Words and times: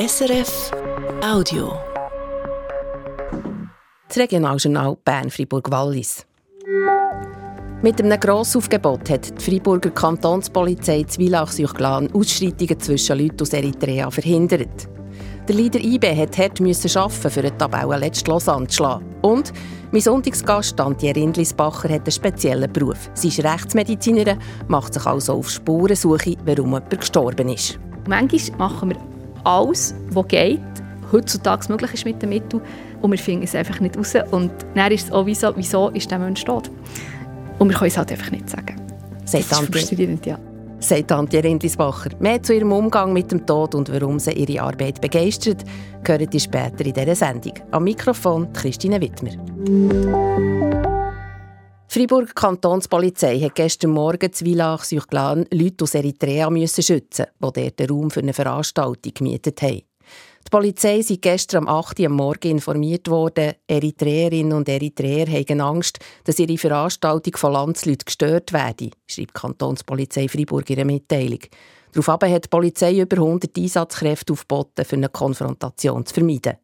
SRF 0.00 0.70
Audio. 1.22 1.74
Das 4.08 4.16
Regionaljournal 4.16 4.96
Bern-Fribourg-Wallis. 5.04 6.24
Mit 7.82 8.00
einem 8.00 8.18
Grossaufgebot 8.18 9.10
hat 9.10 9.38
die 9.38 9.44
Freiburger 9.44 9.90
Kantonspolizei 9.90 11.02
Zwilach-Süchglan 11.02 12.10
Ausschreitungen 12.14 12.80
zwischen 12.80 13.18
Leuten 13.18 13.42
aus 13.42 13.52
Eritrea 13.52 14.10
verhindert. 14.10 14.88
Der 15.46 15.54
Leader 15.54 15.80
IB 15.80 16.16
hat 16.16 16.38
hart 16.38 16.60
arbeiten, 16.62 17.30
für 17.30 17.42
die 17.42 17.50
Tabelle 17.50 17.98
letztes 17.98 18.26
Lausanne 18.26 18.68
zu 18.68 18.76
schlagen. 18.76 19.04
Und 19.20 19.52
mein 19.92 20.00
Sonntagsgast, 20.00 20.80
Antje 20.80 21.14
Rindlisbacher, 21.14 21.90
hat 21.90 22.06
einen 22.06 22.12
speziellen 22.12 22.72
Beruf. 22.72 23.10
Sie 23.12 23.28
ist 23.28 23.44
Rechtsmedizinerin, 23.44 24.38
macht 24.66 24.94
sich 24.94 25.04
also 25.04 25.34
auf 25.34 25.50
Spurensuche, 25.50 26.36
warum 26.46 26.68
jemand 26.68 26.88
gestorben 26.88 27.50
ist. 27.50 27.78
Manchmal 28.08 28.56
machen 28.56 28.88
wir 28.88 28.96
alles, 29.44 29.94
was 30.10 30.28
geht, 30.28 30.60
heutzutage 31.12 31.66
möglich 31.68 31.94
ist 31.94 32.04
mit 32.04 32.20
den 32.22 32.28
Mitteln, 32.30 32.62
und 33.00 33.10
wir 33.12 33.18
finden 33.18 33.44
es 33.44 33.54
einfach 33.54 33.80
nicht 33.80 33.96
raus. 33.96 34.14
Und 34.30 34.50
dann 34.74 34.92
ist 34.92 35.06
es 35.06 35.12
auch, 35.12 35.24
wieso, 35.26 35.52
wieso 35.56 35.88
ist 35.88 36.10
der 36.10 36.18
Mensch 36.18 36.44
tot? 36.44 36.70
Und 37.58 37.68
wir 37.68 37.76
können 37.76 37.88
es 37.88 37.96
halt 37.96 38.10
einfach 38.12 38.30
nicht 38.30 38.48
sagen. 38.48 38.76
Sagt 39.24 39.50
das 39.50 39.62
ist 39.62 39.72
frustrierend, 39.72 40.26
ja. 40.26 40.38
Sagt 40.80 41.12
Antje 41.12 41.44
Rindlisbacher. 41.44 42.10
Mehr 42.20 42.42
zu 42.42 42.54
ihrem 42.54 42.72
Umgang 42.72 43.12
mit 43.12 43.30
dem 43.30 43.44
Tod 43.46 43.74
und 43.74 43.92
warum 43.92 44.18
sie 44.18 44.32
ihre 44.32 44.62
Arbeit 44.62 45.00
begeistert, 45.00 45.64
hören 46.06 46.28
Sie 46.30 46.40
später 46.40 46.84
in 46.84 46.94
dieser 46.94 47.14
Sendung. 47.14 47.52
Am 47.70 47.84
Mikrofon 47.84 48.50
Christine 48.54 49.00
Wittmer. 49.00 50.79
Freiburg 51.92 52.36
Kantonspolizei 52.36 53.40
hat 53.40 53.56
gestern 53.56 53.90
Morgen 53.90 54.32
zu 54.32 54.44
Villach 54.44 54.84
Süchglan 54.84 55.44
Leute 55.52 55.82
aus 55.82 55.94
Eritrea 55.96 56.48
müssen 56.48 56.84
schützen, 56.84 57.26
die 57.40 57.52
dort 57.52 57.80
den 57.80 57.90
Raum 57.90 58.12
für 58.12 58.20
eine 58.20 58.32
Veranstaltung 58.32 59.12
gemietet 59.12 59.60
haben. 59.60 59.82
Die 60.46 60.50
Polizei 60.52 61.02
sei 61.02 61.18
gestern 61.20 61.66
am 61.66 61.78
8. 61.80 61.98
Uhr 61.98 62.06
am 62.06 62.12
Morgen 62.12 62.52
informiert 62.52 63.08
worden, 63.08 63.54
Eritreerinnen 63.66 64.52
und 64.52 64.68
Eritreer 64.68 65.26
haben 65.26 65.60
Angst, 65.60 65.98
dass 66.22 66.38
ihre 66.38 66.58
Veranstaltung 66.58 67.36
von 67.36 67.54
Landsleuten 67.54 68.04
gestört 68.06 68.52
werde, 68.52 68.90
schreibt 69.08 69.30
die 69.30 69.40
Kantonspolizei 69.40 70.28
Freiburg 70.28 70.70
in 70.70 70.76
einer 70.76 70.84
Mitteilung. 70.84 71.40
Daraufhin 71.92 72.32
hat 72.32 72.44
die 72.44 72.50
Polizei 72.50 73.00
über 73.00 73.16
100 73.16 73.58
Einsatzkräfte 73.58 74.32
aufgeboten, 74.32 74.84
für 74.84 74.94
eine 74.94 75.08
Konfrontation 75.08 76.06
zu 76.06 76.14
vermeiden. 76.14 76.54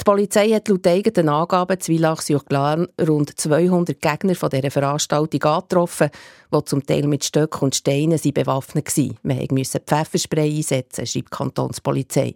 Die 0.00 0.04
Polizei 0.04 0.50
hat 0.50 0.68
laut 0.68 0.86
eigenen 0.86 1.28
Angaben 1.28 1.80
Zwilach 1.80 2.20
Süchglan 2.22 2.88
rund 3.00 3.38
200 3.38 4.00
Gegner 4.00 4.34
von 4.34 4.50
dieser 4.50 4.70
Veranstaltung 4.70 5.42
angetroffen, 5.42 6.10
die 6.54 6.64
zum 6.64 6.84
Teil 6.84 7.06
mit 7.06 7.24
Stöcken 7.24 7.60
und 7.64 7.74
Steinen 7.74 8.18
bewaffnet 8.34 8.96
waren. 8.96 9.18
Man 9.22 9.46
musste 9.50 9.80
Pfefferspray 9.80 10.56
einsetzen, 10.56 11.06
schreibt 11.06 11.28
die 11.28 11.36
Kantonspolizei. 11.36 12.34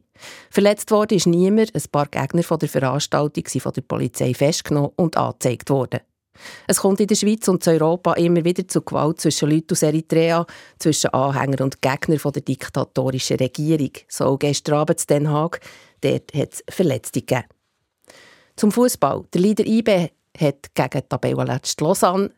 Verletzt 0.51 0.91
wurde 0.91 1.15
ist 1.15 1.27
niemand. 1.27 1.75
Ein 1.75 1.83
paar 1.91 2.07
Gegner 2.07 2.43
von 2.43 2.59
der 2.59 2.69
Veranstaltung 2.69 3.45
sind 3.47 3.63
von 3.63 3.73
der 3.73 3.83
Polizei 3.83 4.35
festgenommen 4.35 4.93
und 4.97 5.17
angezeigt 5.17 5.71
worden. 5.71 6.01
Es 6.67 6.81
kommt 6.81 7.01
in 7.01 7.07
der 7.07 7.15
Schweiz 7.15 7.47
und 7.49 7.67
in 7.67 7.75
Europa 7.75 8.15
immer 8.15 8.45
wieder 8.45 8.67
zu 8.67 8.83
Gewalt 8.83 9.21
zwischen 9.21 9.51
Leuten 9.51 9.73
aus 9.73 9.83
Eritrea, 9.83 10.47
zwischen 10.79 11.11
Anhängern 11.11 11.61
und 11.61 11.83
Gegnern 11.83 12.33
der 12.33 12.43
diktatorischen 12.43 13.37
Regierung. 13.37 13.93
So 14.09 14.37
gestern 14.39 14.77
Abend 14.77 15.01
in 15.01 15.07
Den 15.07 15.31
Haag. 15.31 15.61
Dort 16.03 16.35
hat 16.35 16.53
es 16.53 16.65
Verletzte 16.69 17.21
gegeben. 17.21 17.49
Zum 18.57 18.71
Fußball. 18.71 19.25
Der 19.33 19.41
Leader 19.41 19.65
IB 19.65 20.11
hat 20.39 20.75
gegen 20.75 21.09
Tabellenletzt 21.09 21.81
Lausanne 21.81 22.31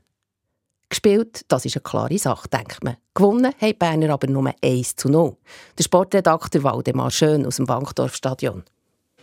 gespielt. 0.89 1.45
Das 1.49 1.65
ist 1.65 1.77
eine 1.77 1.83
klare 1.83 2.19
Sache, 2.19 2.49
denkt 2.49 2.85
man. 2.85 2.97
Gewonnen 3.15 3.47
haben 3.47 3.69
die 3.69 3.75
Berner 3.75 4.11
aber 4.11 4.27
nur 4.27 4.53
1 4.63 4.97
zu 4.97 5.09
0. 5.09 5.37
Der 5.79 5.85
Sportredakteur 5.85 6.63
Waldemar 6.63 7.11
Schön 7.11 7.47
aus 7.47 7.57
dem 7.57 7.69
Wankdorfstadion. 7.69 8.65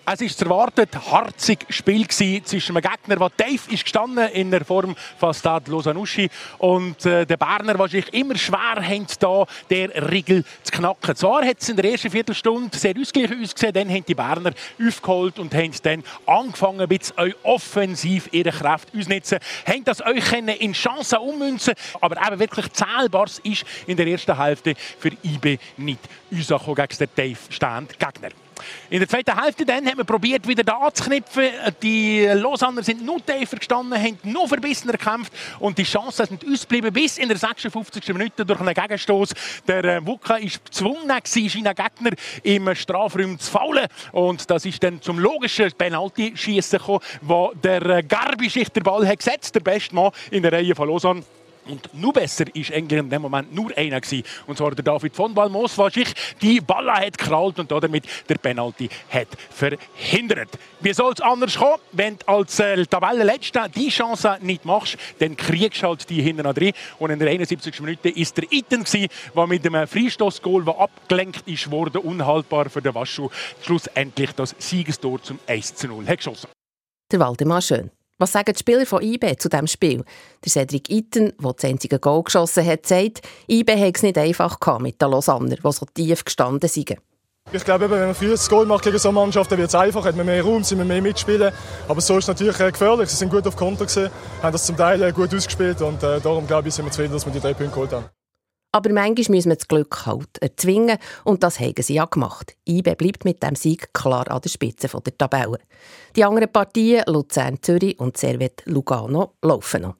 Es 0.04 0.20
war 0.20 0.28
zu 0.28 0.46
erwartet 0.46 0.90
harziges 1.12 1.76
Spiel 1.76 2.08
zwischen 2.08 2.76
einem 2.76 2.92
Gegner, 2.92 3.30
der 3.30 3.48
tief 3.48 3.72
ist 3.72 3.84
gestanden 3.84 4.30
in 4.30 4.50
der 4.50 4.66
Form 4.66 4.96
von 5.20 5.34
Stade 5.34 5.70
Lausanne 5.70 6.03
und 6.58 7.06
äh, 7.06 7.24
den 7.25 7.38
Berner, 7.38 7.88
sich 7.88 8.12
immer 8.12 8.36
schwer 8.36 8.75
haben, 8.78 9.06
da 9.20 9.46
der 9.70 10.12
Riegel 10.12 10.44
zu 10.64 10.72
knacken. 10.72 11.16
Zwar 11.16 11.46
hat 11.46 11.58
es 11.59 11.70
in 11.70 11.75
der 11.75 11.92
ersten 11.92 12.09
Viertelstunde 12.09 12.75
sehr 12.75 12.96
ausgeglichen 13.00 13.44
ausgesehen, 13.44 13.74
dann 13.74 13.90
haben 13.90 14.03
die 14.03 14.16
Berner 14.16 14.53
aufgeholt 14.84 15.38
und 15.38 15.53
haben 15.53 15.72
dann 15.84 16.04
angefangen, 16.25 16.81
ein 16.81 16.88
bisschen 16.90 17.36
offensiv 17.44 18.28
ihre 18.31 18.52
Kräfte 18.52 18.98
auszunutzen, 18.98 19.38
haben 19.68 19.84
das 19.84 20.04
euch 20.04 20.34
in 20.34 20.74
Chancen 20.74 21.20
ummünzen 21.20 21.75
aber 22.02 22.18
eben 22.25 22.40
wirklich 22.40 22.74
zählbares 22.74 23.40
ist 23.44 23.66
in 23.86 23.98
der 23.98 24.08
ersten 24.08 24.36
Hälfte 24.36 24.74
für 25.00 25.12
IB 25.24 25.59
nicht 25.78 26.02
rausgekommen 26.31 26.75
gegen 26.75 26.98
den 26.98 27.16
tief 27.16 27.50
Gegner. 27.50 28.30
In 28.90 29.00
der 29.00 29.08
zweiten 29.08 29.40
Hälfte 29.42 29.66
dann 29.66 29.86
haben 29.86 29.98
wir 29.98 30.04
probiert, 30.04 30.48
wieder 30.48 30.64
da 30.64 30.78
anzuknüpfen. 30.78 31.50
Die 31.82 32.26
Lausanner 32.26 32.84
sind 32.84 33.06
nur 33.06 33.26
tiefer 33.26 33.58
gestanden, 33.58 34.02
haben 34.02 34.18
noch 34.24 34.48
verbissener 34.48 34.94
gekämpft 34.94 35.34
und 35.60 35.78
die 35.78 35.84
Chancen 35.84 36.26
sind 36.26 36.46
ausgeblieben 36.48 36.92
bis 36.92 37.18
in 37.18 37.28
der 37.28 37.38
56. 37.38 38.08
Minute 38.10 38.46
durch 38.46 38.60
einen 38.60 38.74
Gegenstoß. 38.74 39.34
Der 39.68 39.84
äh, 39.84 40.06
Wuka 40.06 40.36
ist 40.36 40.66
gezwungen, 40.66 41.12
seinen 41.24 41.76
Gegner 41.76 42.12
im 42.44 42.74
Strafraum 42.76 43.40
zu 43.40 43.52
faulen 43.52 43.88
und 44.12 44.50
das 44.50 44.66
ist 44.66 44.84
dann 44.84 45.02
zum 45.02 45.20
logischen 45.20 45.72
Penalty-Schießen 45.72 46.80
gekommen, 46.80 47.02
wo 47.22 47.54
der 47.64 47.82
äh, 47.86 48.04
Garbi 48.04 48.50
sich 48.50 48.70
den 48.70 48.84
Ball 48.84 49.08
hat 49.08 49.20
gesetzt, 49.20 49.56
der 49.56 49.62
beste 49.62 49.96
Mann 49.96 50.12
in 50.32 50.44
der 50.44 50.52
Reihe 50.52 50.76
von 50.76 50.88
Lausanne. 50.88 51.24
Und 51.66 51.94
noch 51.94 52.14
besser 52.14 52.46
war 52.46 52.76
eigentlich 52.76 53.00
in 53.00 53.10
dem 53.10 53.22
Moment 53.22 53.54
nur 53.54 53.76
einer 53.78 54.02
gewesen. 54.02 54.24
Und 54.48 54.58
zwar 54.58 54.72
der 54.72 54.84
David 54.84 55.16
von 55.16 55.34
Balmos, 55.34 55.76
der 55.76 55.90
sich 55.92 56.14
die 56.42 56.60
Balle 56.60 56.94
hat 56.94 57.18
gekrallt 57.18 57.60
und 57.60 57.72
damit 57.72 58.04
der 58.28 58.36
Penalty 58.36 58.90
hat 59.10 59.28
verhindert. 59.50 60.50
Wie 60.80 60.94
soll 60.94 61.14
es 61.14 61.22
anders 61.22 61.58
kommen? 61.58 61.82
Wenn 61.92 62.18
du 62.18 62.28
als 62.28 62.60
äh, 62.60 62.86
Tabellenletzter 62.86 63.70
die 63.70 63.90
Chance 63.90 64.38
nicht 64.42 64.66
machst, 64.66 64.98
dann 65.20 65.38
kriegst 65.38 65.84
du 65.84 65.88
halt 65.88 66.10
die 66.10 66.22
hinten 66.22 66.52
drin. 66.54 66.74
Und 67.00 67.12
in 67.12 67.20
der 67.20 67.30
71. 67.30 67.80
Minute 67.82 68.10
ist 68.10 68.38
der 68.38 68.52
Itten 68.52 68.84
der 69.36 69.48
mit 69.48 69.66
einem 69.66 69.88
Freistoßgoal, 69.88 70.64
der 70.64 70.80
abgelenkt 70.80 71.48
ist 71.48 71.70
worden, 71.70 72.02
unhaltbar 72.02 72.70
für 72.70 72.82
den 72.82 72.96
Waschu, 72.96 73.30
schlussendlich 73.62 74.32
das 74.34 74.56
Siegestor 74.58 75.22
zum 75.22 75.40
1 75.48 75.76
zu 75.76 75.88
0 75.88 76.08
hat 76.08 76.18
geschossen. 76.18 76.50
Der 77.12 77.20
Waldemar 77.20 77.62
Schön. 77.62 77.92
Was 78.22 78.34
sagen 78.34 78.54
die 78.54 78.59
Spieler 78.59 78.86
von 78.86 79.02
IB 79.02 79.36
zu 79.40 79.50
diesem 79.50 79.66
Spiel? 79.66 80.04
Der 80.46 80.52
Cedric 80.52 80.92
Itten, 80.92 81.34
der 81.44 81.54
das 81.54 81.66
einzige 81.66 81.98
Goal 81.98 82.22
geschossen 82.22 82.64
hat, 82.64 82.86
sagt, 82.86 83.22
IB 83.48 83.72
hätte 83.72 83.98
es 83.98 84.04
nicht 84.04 84.18
einfach 84.20 84.59
mit 84.78 85.02
den 85.02 85.09
Lausanner, 85.09 85.56
die 85.56 85.72
so 85.72 85.88
tief 85.92 86.24
gestanden 86.24 86.70
sind. 86.70 86.98
Ich 87.52 87.66
glaube, 87.66 87.90
wenn 87.90 88.00
man 88.00 88.16
das 88.20 88.48
Goal 88.48 88.68
macht 88.68 88.84
gegen 88.84 89.00
so 89.00 89.10
eine 89.10 89.16
Mannschaft, 89.16 89.52
dann 89.52 89.58
wird 89.58 89.70
es 89.70 89.76
einfach, 89.76 90.06
hat 90.06 90.16
man 90.16 90.28
mehr 90.28 90.44
Raum, 90.44 90.64
sind 90.64 90.78
wir 90.78 90.86
mehr 90.86 91.02
mitspielen. 91.02 91.52
Aber 91.88 92.00
so 92.00 92.16
ist 92.20 92.26
es 92.26 92.28
natürlich 92.28 92.60
äh, 92.60 92.72
gefährlich. 92.72 93.10
Sie 93.10 93.16
sind 93.16 93.31
gut 93.31 93.48
auf 93.48 93.56
Konter 93.56 93.88
haben 93.88 94.52
das 94.52 94.68
zum 94.68 94.78
Teil 94.78 95.02
äh, 95.02 95.12
gut 95.12 95.34
ausgespielt 95.34 95.81
und 95.81 96.04
äh, 96.04 96.22
darum 96.22 96.46
glaube 96.46 96.68
ich, 96.68 96.76
sind 96.76 96.86
wir 96.86 96.92
zufrieden, 96.92 97.14
dass 97.14 97.26
wir 97.26 97.34
die 97.34 97.40
drei 97.40 97.56
Punkte 97.56 97.74
geholt 97.74 97.92
haben. 97.92 98.21
Aber 98.74 98.92
manchmal 98.94 99.36
müssen 99.36 99.50
wir 99.50 99.56
das 99.58 99.68
Glück 99.68 100.06
halt 100.06 100.42
erzwingen 100.42 100.98
und 101.26 101.44
das 101.44 101.59
haben 101.59 101.74
sie 101.78 101.96
ja 101.96 102.06
gemacht. 102.06 102.56
IB 102.68 102.96
bleibt 102.96 103.26
mit 103.26 103.44
dem 103.44 103.56
Sieg 103.56 103.94
klar 103.94 104.32
an 104.32 104.40
der 104.42 104.50
Spitze 104.50 104.88
der 104.88 105.18
Tabelle. 105.18 105.59
Die 106.16 106.24
anderen 106.24 106.52
Partien, 106.52 107.04
Luzern, 107.08 107.62
Zürich 107.62 108.00
und 108.00 108.16
Servet 108.16 108.64
Lugano, 108.66 109.34
laufen 109.42 109.81
noch. 109.81 109.96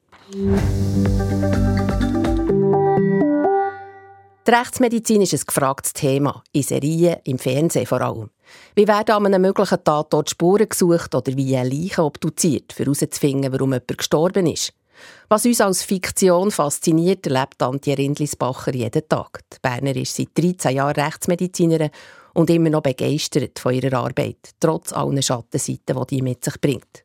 Die 4.44 4.50
Rechtsmedizin 4.50 5.20
ist 5.20 5.34
ein 5.34 5.42
gefragtes 5.46 5.92
Thema, 5.92 6.42
in 6.52 6.62
Serien, 6.62 7.18
im 7.24 7.38
Fernsehen 7.38 7.86
vor 7.86 8.00
allem. 8.00 8.30
Wie 8.74 8.88
werden 8.88 9.14
an 9.14 9.26
einem 9.26 9.42
möglichen 9.42 9.84
Tatort 9.84 10.30
Spuren 10.30 10.68
gesucht 10.68 11.14
oder 11.14 11.36
wie 11.36 11.56
eine 11.56 11.68
Leiche 11.68 12.02
obduziert, 12.02 12.74
um 12.78 12.84
herauszufinden, 12.84 13.52
warum 13.52 13.72
jemand 13.72 13.98
gestorben 13.98 14.46
ist? 14.46 14.72
Was 15.28 15.46
uns 15.46 15.60
als 15.60 15.82
Fiktion 15.82 16.50
fasziniert, 16.50 17.26
erlebt 17.26 17.62
Antje 17.62 17.96
Rindlisbacher 17.96 18.74
jeden 18.74 19.08
Tag. 19.08 19.40
Die 19.52 19.56
Berner 19.62 19.96
ist 19.96 20.14
seit 20.14 20.36
13 20.36 20.76
Jahren 20.76 20.94
Rechtsmedizinerin 20.94 21.90
und 22.34 22.50
immer 22.50 22.70
noch 22.70 22.82
begeistert 22.82 23.58
von 23.58 23.74
ihrer 23.74 23.98
Arbeit, 23.98 24.50
trotz 24.60 24.92
allen 24.92 25.22
Schattenseiten, 25.22 25.96
die 25.96 26.16
die 26.16 26.22
mit 26.22 26.44
sich 26.44 26.60
bringt. 26.60 27.04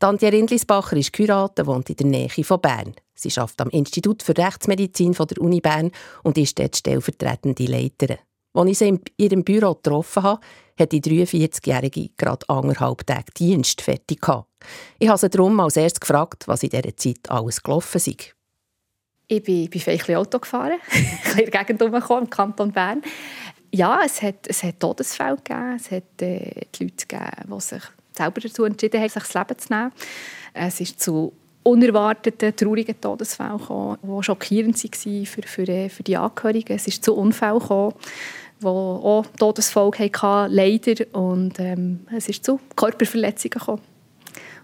Antje 0.00 0.32
Rindlisbacher 0.32 0.96
ist 0.96 1.12
geheiratet, 1.12 1.66
wohnt 1.66 1.88
in 1.90 1.96
der 1.96 2.06
Nähe 2.06 2.28
von 2.28 2.60
Bern. 2.60 2.94
Sie 3.14 3.30
arbeitet 3.38 3.60
am 3.60 3.70
Institut 3.70 4.22
für 4.22 4.36
Rechtsmedizin 4.36 5.12
der 5.12 5.40
Uni 5.40 5.60
Bern 5.60 5.92
und 6.24 6.38
ist 6.38 6.58
dort 6.58 6.76
stellvertretende 6.76 7.66
Leiterin. 7.66 8.18
Als 8.54 8.70
ich 8.70 8.78
sie 8.78 8.88
in 8.88 9.00
ihrem 9.16 9.44
Büro 9.44 9.74
getroffen 9.74 10.22
habe, 10.22 10.40
hat 10.78 10.92
die 10.92 11.00
43-Jährige 11.00 12.10
gerade 12.16 12.48
anderthalb 12.48 13.06
Tage 13.06 13.32
Dienst 13.36 13.80
fertig 13.80 14.20
gehabt. 14.20 14.48
Ich 14.98 15.08
habe 15.08 15.18
sie 15.18 15.30
darum 15.30 15.58
als 15.60 15.76
erstes 15.76 16.00
gefragt, 16.00 16.46
was 16.46 16.62
in 16.62 16.70
dieser 16.70 16.96
Zeit 16.96 17.30
alles 17.30 17.62
gelaufen 17.62 17.98
sei. 17.98 18.16
Ich 19.28 19.42
bin, 19.42 19.70
bin 19.70 19.82
ein 19.86 20.16
Auto 20.16 20.38
gefahren, 20.38 20.78
in 21.30 21.36
der 21.36 21.64
Gegend 21.64 21.80
im 21.80 22.30
Kanton 22.30 22.72
Bern. 22.72 23.02
Ja, 23.70 24.00
es 24.04 24.20
hat, 24.20 24.46
es 24.46 24.62
hat 24.62 24.78
Todesfälle 24.80 25.36
gegeben, 25.36 25.76
es 25.76 25.90
hat 25.90 26.20
äh, 26.20 26.66
die 26.74 26.84
Leute 26.84 27.06
gegeben, 27.06 27.54
die 27.54 27.60
sich 27.60 27.82
selber 28.12 28.40
dazu 28.42 28.64
entschieden 28.64 29.00
haben, 29.00 29.08
sich 29.08 29.22
das 29.22 29.34
Leben 29.34 29.58
zu 29.58 29.72
nehmen. 29.72 29.92
Es 30.52 30.80
ist 30.80 31.00
zu 31.00 31.32
unerwarteten, 31.62 32.54
traurigen 32.54 33.00
Todesfällen 33.00 33.56
gekommen, 33.56 33.96
die 34.02 34.22
schockierend 34.22 34.84
waren 34.84 35.26
für, 35.26 35.42
für, 35.42 35.88
für 35.88 36.02
die 36.02 36.16
Angehörigen. 36.18 36.76
Es 36.76 36.86
ist 36.86 37.02
zu 37.02 37.14
Unfällen 37.14 37.60
gekommen 37.60 37.94
die 38.62 38.68
auch 38.68 39.26
Todesfolge 39.38 40.04
hatten, 40.04 40.52
leider. 40.52 41.04
Und 41.12 41.58
ähm, 41.58 42.06
es 42.14 42.28
ist 42.28 42.44
zu 42.44 42.60
Körperverletzungen 42.76 43.50
gekommen. 43.50 43.82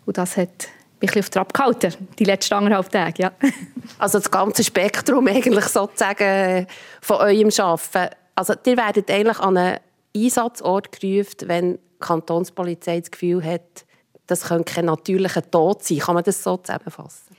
Und 0.06 0.18
das 0.18 0.36
hat 0.36 0.68
mich 1.00 1.16
auf 1.18 1.30
Trab 1.30 1.52
gehalten, 1.54 1.94
die 2.18 2.24
letzten 2.24 2.54
anderthalb 2.54 2.90
Tage, 2.90 3.22
ja. 3.22 3.32
Also 3.98 4.18
das 4.18 4.30
ganze 4.30 4.64
Spektrum 4.64 5.26
eigentlich 5.28 5.64
sozusagen 5.64 6.66
von 7.00 7.18
eurem 7.18 7.50
Arbeiten. 7.58 8.14
Also 8.34 8.54
ihr 8.66 8.76
werdet 8.76 9.10
eigentlich 9.10 9.38
an 9.38 9.56
einen 9.56 9.78
Einsatzort 10.16 10.92
gerufen, 10.92 11.36
wenn 11.46 11.72
die 11.74 11.80
Kantonspolizei 12.00 13.00
das 13.00 13.10
Gefühl 13.10 13.44
hat, 13.44 13.84
das 14.26 14.44
könnte 14.44 14.72
kein 14.72 14.84
natürlicher 14.84 15.48
Tod 15.50 15.82
sein. 15.82 15.98
Kann 15.98 16.14
man 16.14 16.24
das 16.24 16.42
so 16.42 16.56
zusammenfassen? 16.58 17.34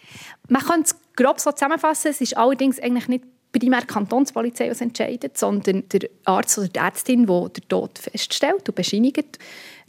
Man 0.48 0.62
kann 0.62 0.82
es 0.82 0.96
grob 1.16 1.40
so 1.40 1.52
zusammenfassen. 1.52 2.12
Es 2.12 2.20
ist 2.20 2.36
allerdings 2.36 2.80
eigentlich 2.80 3.08
nicht 3.08 3.26
primär 3.52 3.82
die 3.82 3.88
Kantonspolizei, 3.88 4.70
die 4.70 4.84
entscheidet, 4.84 5.38
sondern 5.38 5.88
der 5.90 6.10
Arzt 6.26 6.58
oder 6.58 6.68
die 6.68 6.80
Ärztin, 6.80 7.26
die 7.26 7.54
den 7.54 7.68
Tod 7.68 7.98
feststellt 7.98 8.68
und 8.68 8.76
bescheinigt. 8.76 9.40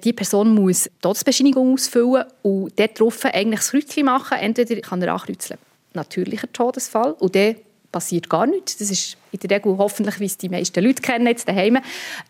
Die 0.03 0.13
Person 0.13 0.55
muss 0.55 0.85
die 0.85 0.91
Todesbescheinigung 1.03 1.75
ausfüllen 1.75 2.25
und 2.43 2.79
dort 2.79 2.99
drauf 2.99 3.25
eigentlich 3.25 3.61
das 3.61 3.71
Kreuzchen 3.71 4.07
machen. 4.07 4.39
Entweder 4.39 4.81
kann 4.81 5.03
er 5.03 5.13
ankreuzeln, 5.13 5.59
natürlicher 5.93 6.51
Todesfall, 6.53 7.13
und 7.13 7.35
dann 7.35 7.57
passiert 7.93 8.31
gar 8.31 8.47
nichts. 8.47 8.79
Das 8.79 8.91
ist 8.91 9.17
in 9.33 9.41
der 9.41 9.59
Regel 9.59 9.77
hoffentlich, 9.77 10.21
wie 10.21 10.27
es 10.27 10.39
die 10.39 10.49
meisten 10.49 10.83
Leute 10.83 11.03
kennen, 11.03 11.27
jetzt 11.27 11.49
daheim. 11.49 11.79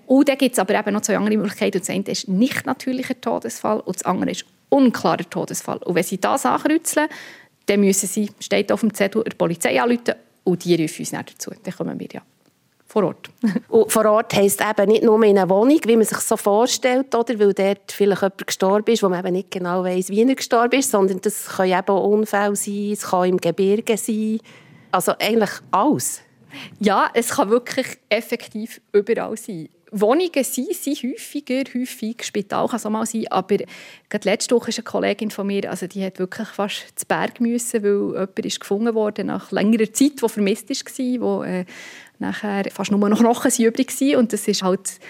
Und 0.07 0.29
dann 0.29 0.39
gibt 0.39 0.55
es 0.55 0.59
aber 0.59 0.79
eben 0.79 0.95
noch 0.95 1.03
zwei 1.03 1.17
andere 1.17 1.37
Möglichkeiten. 1.37 1.79
das 1.79 1.91
eine 1.91 2.05
ist 2.05 2.29
nicht 2.29 2.67
natürlicher 2.67 3.21
Todesfall 3.21 3.81
und 3.81 3.97
das 3.97 4.05
andere 4.05 4.31
ist 4.31 4.47
unklarer 4.69 5.29
Todesfall. 5.29 5.79
Und 5.79 5.95
wenn 5.95 6.03
Sie 6.03 6.19
das 6.19 6.47
ankreuzeln, 6.47 7.09
dann 7.67 7.81
müssen 7.81 8.09
Sie, 8.09 8.31
steht 8.41 8.73
auf 8.73 8.81
dem 8.81 8.95
Zettel, 8.95 9.23
der 9.23 9.37
Polizei 9.37 9.81
anrufen 9.81 10.15
und 10.51 10.65
die 10.65 10.75
rufen 10.75 11.01
uns 11.01 11.11
dann 11.11 11.25
dazu. 11.27 11.51
Dann 11.63 11.75
kommen 11.75 11.99
wir 11.99 12.09
ja 12.13 12.23
vor 12.91 13.05
Ort. 13.05 13.31
und 13.69 13.93
vor 13.93 14.05
Ort 14.07 14.35
heisst 14.35 14.61
eben 14.61 14.91
nicht 14.91 15.05
nur 15.05 15.23
in 15.23 15.39
einer 15.39 15.49
Wohnung, 15.49 15.79
wie 15.85 15.97
man 15.97 16.05
sich 16.05 16.19
so 16.19 16.37
vorstellt, 16.37 17.15
oder? 17.15 17.39
weil 17.39 17.55
dort 17.55 17.93
vielleicht 17.93 18.23
jemand 18.23 18.47
gestorben 18.47 18.93
ist, 18.93 19.03
wo 19.03 19.09
man 19.09 19.21
eben 19.21 19.35
nicht 19.35 19.51
genau 19.51 19.85
weiß, 19.85 20.09
wie 20.09 20.23
er 20.23 20.35
gestorben 20.35 20.79
ist, 20.79 20.91
sondern 20.91 21.21
das 21.21 21.47
können 21.47 21.73
eben 21.73 21.89
auch 21.89 22.05
Unfälle 22.05 22.57
sein, 22.57 22.91
es 22.93 23.03
kann 23.03 23.29
im 23.29 23.37
Gebirge 23.37 23.97
sein, 23.97 24.41
also 24.91 25.13
eigentlich 25.19 25.53
alles. 25.71 26.21
Ja, 26.81 27.09
es 27.15 27.29
kann 27.31 27.51
wirklich 27.51 27.87
effektiv 28.09 28.81
überall 28.93 29.37
sein. 29.37 29.69
Wohnungen 29.93 30.45
sind, 30.45 30.73
sind 30.75 31.03
häufiger, 31.03 31.63
häufig, 31.75 32.23
Spital 32.23 32.69
kann 32.69 32.77
es 32.77 32.87
auch 32.87 32.91
mal 32.91 33.07
sein, 33.07 33.27
aber 33.31 33.59
gerade 34.09 34.29
letzte 34.29 34.55
Woche 34.55 34.69
ist 34.69 34.79
eine 34.79 34.85
Kollegin 34.85 35.31
von 35.31 35.47
mir, 35.47 35.69
also 35.71 35.87
die 35.87 36.05
hat 36.05 36.19
wirklich 36.19 36.49
fast 36.49 36.87
zu 36.95 37.07
Berg 37.07 37.41
müssen, 37.41 37.83
weil 37.83 38.13
jemand 38.13 38.39
ist 38.47 38.61
gefunden 38.61 38.95
worden 38.95 39.27
nach 39.27 39.51
längerer 39.51 39.93
Zeit, 39.93 40.21
wo 40.21 40.29
vermisst 40.29 40.71
war, 40.71 41.21
wo 41.21 41.43
äh, 41.43 41.65
nachher 42.19 42.65
fast 42.71 42.91
nur 42.91 43.09
noch 43.09 43.19
Knochen 43.19 43.51
übrig 43.59 44.01
waren 44.01 44.17
und 44.17 44.33
das 44.33 44.47
ist 44.47 44.63
halt 44.63 45.01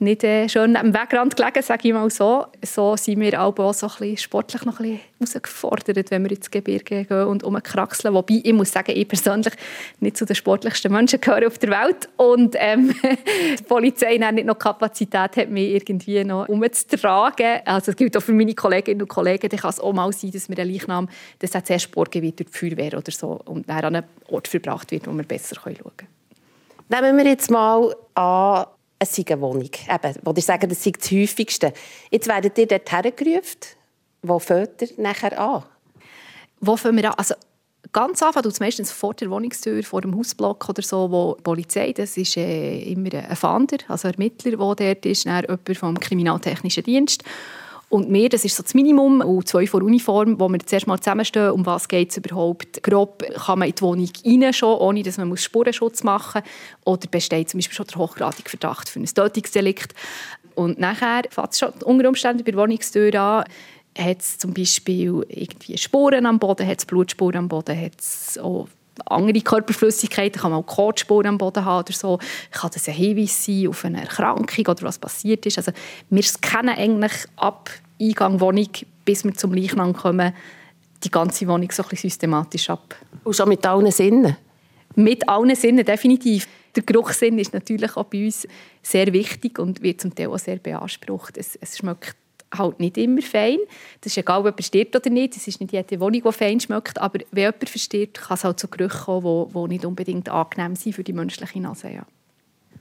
nicht 0.00 0.24
äh, 0.24 0.48
schön 0.48 0.76
am 0.76 0.94
Wegrand 0.94 1.36
gelegen, 1.36 1.62
sage 1.62 1.88
ich 1.88 1.94
mal 1.94 2.08
so. 2.10 2.46
So 2.62 2.96
sind 2.96 3.20
wir 3.20 3.40
auch 3.40 3.54
so 3.72 3.86
ein 3.86 3.92
bisschen 3.98 4.16
sportlich 4.16 4.64
noch 4.64 4.80
ein 4.80 4.98
bisschen 5.18 5.40
herausgefordert, 5.42 6.10
wenn 6.10 6.24
wir 6.24 6.32
ins 6.32 6.50
Gebirge 6.50 7.04
gehen 7.04 7.26
und 7.26 7.44
umkraxeln. 7.44 8.14
Wobei, 8.14 8.40
ich 8.42 8.52
muss 8.52 8.72
sagen, 8.72 8.92
ich 8.94 9.06
persönlich 9.06 9.52
nicht 10.00 10.16
zu 10.16 10.24
den 10.24 10.34
sportlichsten 10.34 10.90
Menschen 10.90 11.20
gehöre 11.20 11.46
auf 11.46 11.58
der 11.58 11.70
Welt 11.70 12.08
und 12.16 12.56
ähm, 12.58 12.94
die 13.58 13.62
Polizei 13.64 14.16
nicht 14.16 14.46
noch 14.46 14.58
Kapazität 14.58 15.36
hat, 15.36 15.50
mich 15.50 15.70
irgendwie 15.70 16.24
noch 16.24 16.48
umzutragen. 16.48 17.60
Also 17.66 17.90
es 17.90 17.96
gilt 17.96 18.16
auch 18.16 18.22
für 18.22 18.32
meine 18.32 18.54
Kolleginnen 18.54 19.02
und 19.02 19.08
Kollegen, 19.08 19.48
dann 19.50 19.60
kann 19.60 19.70
es 19.70 19.80
auch 19.80 19.92
mal 19.92 20.12
sein, 20.12 20.30
dass 20.30 20.48
wir 20.48 20.58
einen 20.58 20.72
Leichnam, 20.72 21.08
dass 21.40 21.54
er 21.54 21.64
zuerst 21.64 21.92
Borgen 21.92 22.22
wird 22.22 22.40
durch 22.40 22.50
die 22.50 22.58
Feuerwehr 22.58 22.96
oder 22.96 23.12
so 23.12 23.40
und 23.44 23.68
dann 23.68 23.84
an 23.84 23.96
einen 23.96 24.06
Ort 24.28 24.48
verbracht 24.48 24.90
wird, 24.92 25.06
wo 25.06 25.12
wir 25.12 25.24
besser 25.24 25.56
schauen 25.56 25.76
können. 25.76 26.08
Nehmen 26.88 27.18
wir 27.18 27.26
jetzt 27.26 27.50
mal 27.50 27.94
an, 28.14 28.64
es 29.00 29.16
sei 29.16 29.24
eine 29.26 29.40
Wohnung. 29.40 29.62
Eben, 29.62 30.14
wo 30.22 30.32
ihr 30.36 30.42
sagen, 30.42 30.68
das 30.68 30.84
sei 30.84 30.92
das 30.92 31.10
häufigste. 31.10 31.72
Jetzt 32.10 32.28
werdet 32.28 32.56
ihr 32.58 32.66
dort 32.66 32.92
hergerufen. 32.92 33.60
Wo 34.22 34.38
fängt 34.38 34.82
ihr 34.82 34.90
nachher 34.98 35.40
an? 35.40 35.64
Wo 36.60 36.76
fangen 36.76 36.98
wir 36.98 37.08
an? 37.08 37.14
Also, 37.16 37.34
ganz 37.92 38.22
anfangen 38.22 38.44
tut 38.44 38.52
es 38.52 38.60
meistens 38.60 38.92
vor 38.92 39.14
der 39.14 39.30
Wohnungstür, 39.30 39.82
vor 39.82 40.02
dem 40.02 40.14
Hausblock 40.16 40.68
oder 40.68 40.82
so, 40.82 41.10
wo 41.10 41.34
die 41.34 41.42
Polizei, 41.42 41.92
das 41.92 42.18
ist 42.18 42.36
äh, 42.36 42.82
immer 42.82 43.14
ein 43.14 43.36
Fahnder, 43.36 43.78
also 43.88 44.08
ein 44.08 44.14
Ermittler, 44.14 44.74
der 44.74 44.94
dort 44.94 45.06
ist, 45.06 45.24
dann 45.24 45.42
jemand 45.44 45.78
vom 45.78 45.98
Kriminaltechnischen 45.98 46.84
Dienst. 46.84 47.24
Und 47.90 48.08
mehr, 48.08 48.28
das 48.28 48.44
ist 48.44 48.54
so 48.54 48.62
das 48.62 48.72
Minimum. 48.72 49.20
Und 49.20 49.48
zwei 49.48 49.66
vor 49.66 49.82
Uniform, 49.82 50.38
wo 50.38 50.48
wir 50.48 50.60
zuerst 50.60 50.86
mal 50.86 51.00
zusammenstehen, 51.00 51.50
um 51.50 51.66
was 51.66 51.88
geht 51.88 52.10
es 52.10 52.18
überhaupt. 52.18 52.84
Grob 52.84 53.24
kann 53.34 53.58
man 53.58 53.68
in 53.68 53.74
die 53.74 53.82
Wohnung 53.82 54.08
rein, 54.24 54.52
schon, 54.52 54.78
ohne 54.78 55.02
dass 55.02 55.18
man 55.18 55.36
Spurenschutz 55.36 56.04
machen 56.04 56.42
muss. 56.84 56.94
Oder 56.94 57.08
besteht 57.08 57.50
zum 57.50 57.58
Beispiel 57.58 57.74
schon 57.74 57.86
der 57.88 57.96
hochgradige 57.96 58.48
Verdacht 58.48 58.88
für 58.88 59.00
ein 59.00 59.06
Tötungsdelikt. 59.06 59.92
Und 60.54 60.78
nachher 60.78 61.22
fängt 61.30 61.50
es 61.50 61.58
schon 61.58 61.70
unter 61.84 62.08
Umständen 62.08 62.44
bei 62.44 62.52
der 62.52 62.60
Wohnungstür 62.60 63.12
an, 63.16 63.44
hat 63.98 64.20
es 64.20 64.38
zum 64.38 64.54
Beispiel 64.54 65.26
irgendwie 65.28 65.76
Spuren 65.76 66.26
am 66.26 66.38
Boden, 66.38 66.66
hat 66.68 66.78
es 66.78 66.86
Blutspuren 66.86 67.38
am 67.38 67.48
Boden, 67.48 67.76
hat 67.76 67.98
es 67.98 68.38
auch 68.38 68.68
andere 69.06 69.40
Körperflüssigkeiten, 69.40 70.40
kann 70.40 70.50
man 70.50 70.60
auch 70.60 70.66
Kotspuren 70.66 71.26
am 71.26 71.38
Boden 71.38 71.64
haben 71.64 71.84
oder 71.84 71.92
so. 71.92 72.18
Kann 72.50 72.70
das 72.72 72.88
ein 72.88 72.94
Hinweis 72.94 73.44
sein 73.44 73.68
auf 73.68 73.84
eine 73.84 74.02
Erkrankung 74.02 74.66
oder 74.66 74.82
was 74.82 74.98
passiert 74.98 75.46
ist. 75.46 75.58
Also 75.58 75.72
wir 76.08 76.22
scannen 76.22 76.76
eigentlich 76.76 77.12
ab 77.36 77.70
Eingang 78.00 78.40
Wohnung, 78.40 78.68
bis 79.04 79.24
wir 79.24 79.34
zum 79.34 79.52
Leichnam 79.52 79.92
kommen, 79.92 80.32
die 81.02 81.10
ganze 81.10 81.46
Wohnung 81.46 81.70
so 81.70 81.82
ein 81.82 81.88
bisschen 81.88 82.10
systematisch 82.10 82.70
ab. 82.70 82.94
Und 83.24 83.36
schon 83.36 83.48
mit 83.48 83.64
allen 83.66 83.90
Sinnen? 83.90 84.36
Mit 84.96 85.28
allen 85.28 85.54
Sinnen, 85.54 85.84
definitiv. 85.84 86.46
Der 86.74 86.82
Geruchssinn 86.82 87.38
ist 87.38 87.52
natürlich 87.52 87.96
auch 87.96 88.04
bei 88.04 88.24
uns 88.24 88.46
sehr 88.82 89.12
wichtig 89.12 89.58
und 89.58 89.82
wird 89.82 90.00
zum 90.00 90.14
Teil 90.14 90.28
auch 90.28 90.38
sehr 90.38 90.56
beansprucht. 90.56 91.36
Es, 91.36 91.56
es 91.56 91.78
schmeckt 91.78 92.16
halt 92.56 92.80
nicht 92.80 92.98
immer 92.98 93.22
fein. 93.22 93.58
Das 94.00 94.12
ist 94.12 94.18
egal, 94.18 94.40
ob 94.40 94.46
jemand 94.46 94.64
stirbt 94.64 94.96
oder 94.96 95.10
nicht. 95.10 95.36
Es 95.36 95.46
ist 95.46 95.60
nicht 95.60 95.72
jede 95.72 96.00
Wohnung, 96.00 96.22
die 96.22 96.32
fein 96.32 96.60
schmeckt. 96.60 97.00
Aber 97.00 97.20
wenn 97.30 97.44
jemand 97.44 97.68
verstirbt, 97.68 98.20
kann 98.20 98.34
es 98.34 98.44
halt 98.44 98.60
zu 98.60 98.68
Gerüchen 98.68 99.00
kommen, 99.00 99.50
die, 99.54 99.68
nicht 99.68 99.84
unbedingt 99.84 100.28
angenehm 100.28 100.76
sind 100.76 100.94
für 100.94 101.04
die 101.04 101.12
menschliche 101.12 101.60
Nase. 101.60 101.90
Ja. 101.90 102.06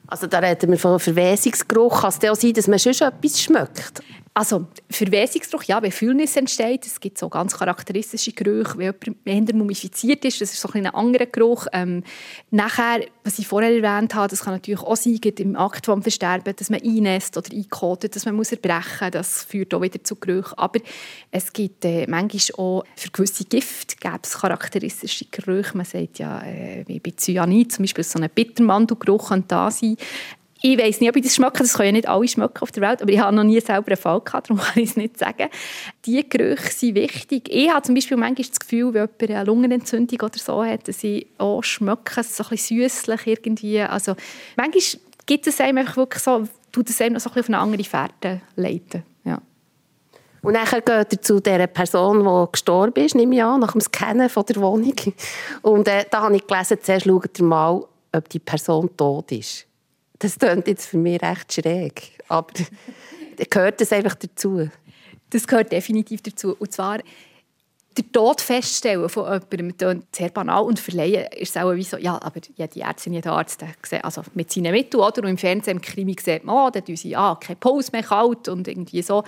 Also 0.10 0.26
da 0.28 0.40
reden 0.40 0.72
wir 0.72 0.80
von 0.80 1.00
Verwesungsgeruch. 1.00 2.02
Kann 2.02 2.10
es 2.10 2.30
auch 2.30 2.36
sein, 2.36 2.54
dass 2.54 2.68
man 2.68 2.80
schon 2.80 2.94
etwas 2.94 3.42
schmeckt? 3.42 4.02
Also 4.34 4.68
Verwesungsgeruch, 4.90 5.64
ja, 5.64 5.82
wenn 5.82 5.92
Fühlnis 5.92 6.38
entsteht, 6.38 6.86
es 6.86 7.00
gibt 7.00 7.18
so 7.18 7.28
ganz 7.28 7.58
charakteristische 7.58 8.32
Gerüche, 8.32 8.78
wenn 8.78 8.94
jemand 9.26 9.54
mumifiziert 9.54 10.24
ist, 10.24 10.40
das 10.40 10.54
ist 10.54 10.62
so 10.62 10.70
ein, 10.72 10.86
ein 10.86 10.94
anderer 10.94 11.26
Geruch. 11.26 11.68
Ähm, 11.74 12.04
nachher, 12.50 13.02
was 13.24 13.40
ich 13.40 13.48
vorher 13.48 13.72
erwähnt 13.72 14.16
habe, 14.16 14.30
das 14.30 14.42
kann 14.42 14.54
natürlich 14.54 14.80
auch 14.80 14.96
sein, 14.96 15.20
im 15.40 15.56
Akt 15.58 15.88
vom 15.88 16.02
Versterben, 16.02 16.56
dass 16.56 16.70
man 16.70 16.82
einnässt 16.82 17.36
oder 17.36 17.52
einkotet, 17.52 18.16
dass 18.16 18.26
man 18.26 18.36
muss 18.36 18.52
erbrechen 18.52 19.08
muss, 19.08 19.12
das 19.12 19.44
führt 19.44 19.74
auch 19.74 19.82
wieder 19.82 20.02
zu 20.04 20.16
Gerüchen. 20.16 20.58
Aber 20.58 20.80
es 21.32 21.52
gibt 21.52 21.84
äh, 21.84 22.06
manchmal 22.08 22.66
auch 22.66 22.84
für 22.96 23.10
gewisse 23.10 23.44
Gifte 23.44 23.98
gibt 24.00 24.26
es 24.26 24.38
charakteristische 24.38 25.26
Gerüche. 25.26 25.76
Man 25.76 25.86
sagt 25.86 26.20
ja, 26.20 26.42
äh, 26.44 26.86
wie 26.88 27.00
bei 27.00 27.12
Cyanid, 27.12 27.74
zum 27.74 27.84
Beispiel 27.84 28.04
so 28.06 28.20
ein 28.20 28.30
Bittermandelgeruch 28.34 29.30
kann 29.30 29.44
da 29.48 29.70
sein. 29.70 29.98
Ich 30.62 30.78
weiß 30.78 31.00
nicht, 31.00 31.10
ob 31.10 31.16
ich 31.16 31.24
das 31.24 31.36
schmecke. 31.36 31.60
Das 31.60 31.74
können 31.74 31.88
ja 31.88 31.92
nicht 31.94 32.10
alle 32.10 32.28
schmecken 32.28 32.60
auf 32.60 32.72
der 32.72 32.84
Welt. 32.84 33.02
Aber 33.02 33.12
ich 33.12 33.20
habe 33.20 33.34
noch 33.36 33.44
nie 33.44 33.60
selber 33.62 33.88
einen 33.88 33.98
Fall 33.98 34.20
gehabt, 34.20 34.50
darum 34.50 34.62
kann 34.64 34.84
ich 34.84 34.90
es 34.90 34.98
nicht 34.98 35.18
sagen. 35.18 35.48
Diese 36.06 36.24
Gerüche 36.26 36.72
sind 36.72 36.96
wichtig. 36.96 37.50
Ich 37.50 37.70
habe 37.70 37.82
zum 37.82 37.96
Beispiel 37.96 38.18
manchmal 38.18 38.48
das 38.48 38.60
Gefühl, 38.60 38.94
wenn 38.94 39.08
jemand 39.08 39.22
eine 39.22 39.44
Lungenentzündung 39.46 40.20
oder 40.20 40.38
so 40.38 40.64
hat, 40.64 40.88
dass 40.88 41.04
ich 41.04 41.28
auch 41.38 41.64
schmecke, 41.64 42.24
so 42.24 42.44
ein 42.44 42.50
bisschen 42.50 42.82
süßlich 42.82 43.28
irgendwie. 43.28 43.82
Also 43.82 44.16
manchmal 44.58 45.02
gibt 45.26 45.48
es 45.48 45.62
einem 45.62 45.78
einfach 45.78 45.96
wirklich 45.96 46.22
so, 46.22 46.44
tut 46.72 46.90
es 46.90 47.00
einem 47.00 47.14
noch 47.14 47.22
so 47.22 47.30
ein 47.30 47.36
bisschen 47.36 47.56
auf 47.56 47.62
eine 47.62 47.74
andere 47.74 47.84
Fährte 47.90 48.42
leiten. 48.58 49.04
Ja. 49.24 49.42
Und 50.42 50.54
dann 50.56 50.66
geht 50.66 50.90
er 50.90 51.10
zu 51.10 51.40
der 51.40 51.68
Person, 51.68 52.20
die 52.20 52.52
gestorben 52.52 53.06
ist, 53.06 53.16
nehme 53.16 53.36
ich 53.36 53.44
an, 53.44 53.62
nach 53.62 53.72
dem 53.72 53.82
Scannen 53.82 54.30
von 54.30 54.46
der 54.46 54.58
Wohnung. 54.58 54.96
Und 55.62 55.88
äh, 55.88 56.06
da 56.10 56.24
habe 56.24 56.36
ich 56.36 56.46
gelesen, 56.46 56.78
zuerst 56.82 57.06
schaut 57.06 57.40
er 57.40 57.46
mal, 57.46 57.86
ob 58.12 58.30
die 58.30 58.40
Person 58.40 58.90
tot 58.98 59.32
ist. 59.32 59.69
Das 60.20 60.38
klingt 60.38 60.68
jetzt 60.68 60.88
für 60.88 60.98
mich 60.98 61.22
recht 61.22 61.54
schräg, 61.54 62.20
aber 62.28 62.54
gehört 63.50 63.82
das 63.82 63.94
einfach 63.94 64.16
dazu? 64.16 64.70
Das 65.30 65.48
gehört 65.48 65.72
definitiv 65.72 66.22
dazu. 66.22 66.56
Und 66.60 66.72
zwar 66.74 67.00
der 67.98 68.12
Tod 68.12 68.40
feststellen 68.40 69.10
von 69.10 69.26
jemandem 69.26 69.78
klingt 69.78 70.16
sehr 70.16 70.30
banal 70.30 70.64
und 70.64 70.80
verleihen 70.80 71.28
ist 71.36 71.58
auch 71.58 71.74
wie 71.74 71.84
so, 71.84 71.98
ja, 71.98 72.22
aber 72.22 72.40
jede 72.56 72.82
Ärztin, 72.82 73.14
jeder 73.14 73.34
Arzt, 73.34 73.62
der 73.92 74.06
also 74.06 74.22
mit 74.34 74.52
seinen 74.52 74.72
Mitteln, 74.72 75.02
oder? 75.02 75.24
Und 75.24 75.30
im 75.30 75.38
Fernsehen, 75.38 75.78
im 75.78 75.82
Krimi 75.82 76.16
sieht 76.20 76.44
man, 76.44 76.56
oh, 76.56 76.70
dann 76.70 76.86
tun 76.86 76.96
sie, 76.96 77.16
ah, 77.16 77.36
keine 77.36 77.58
Pause 77.58 77.90
mehr 77.92 78.04
kalt 78.04 78.48
und 78.48 78.68
irgendwie 78.68 79.02
so. 79.02 79.24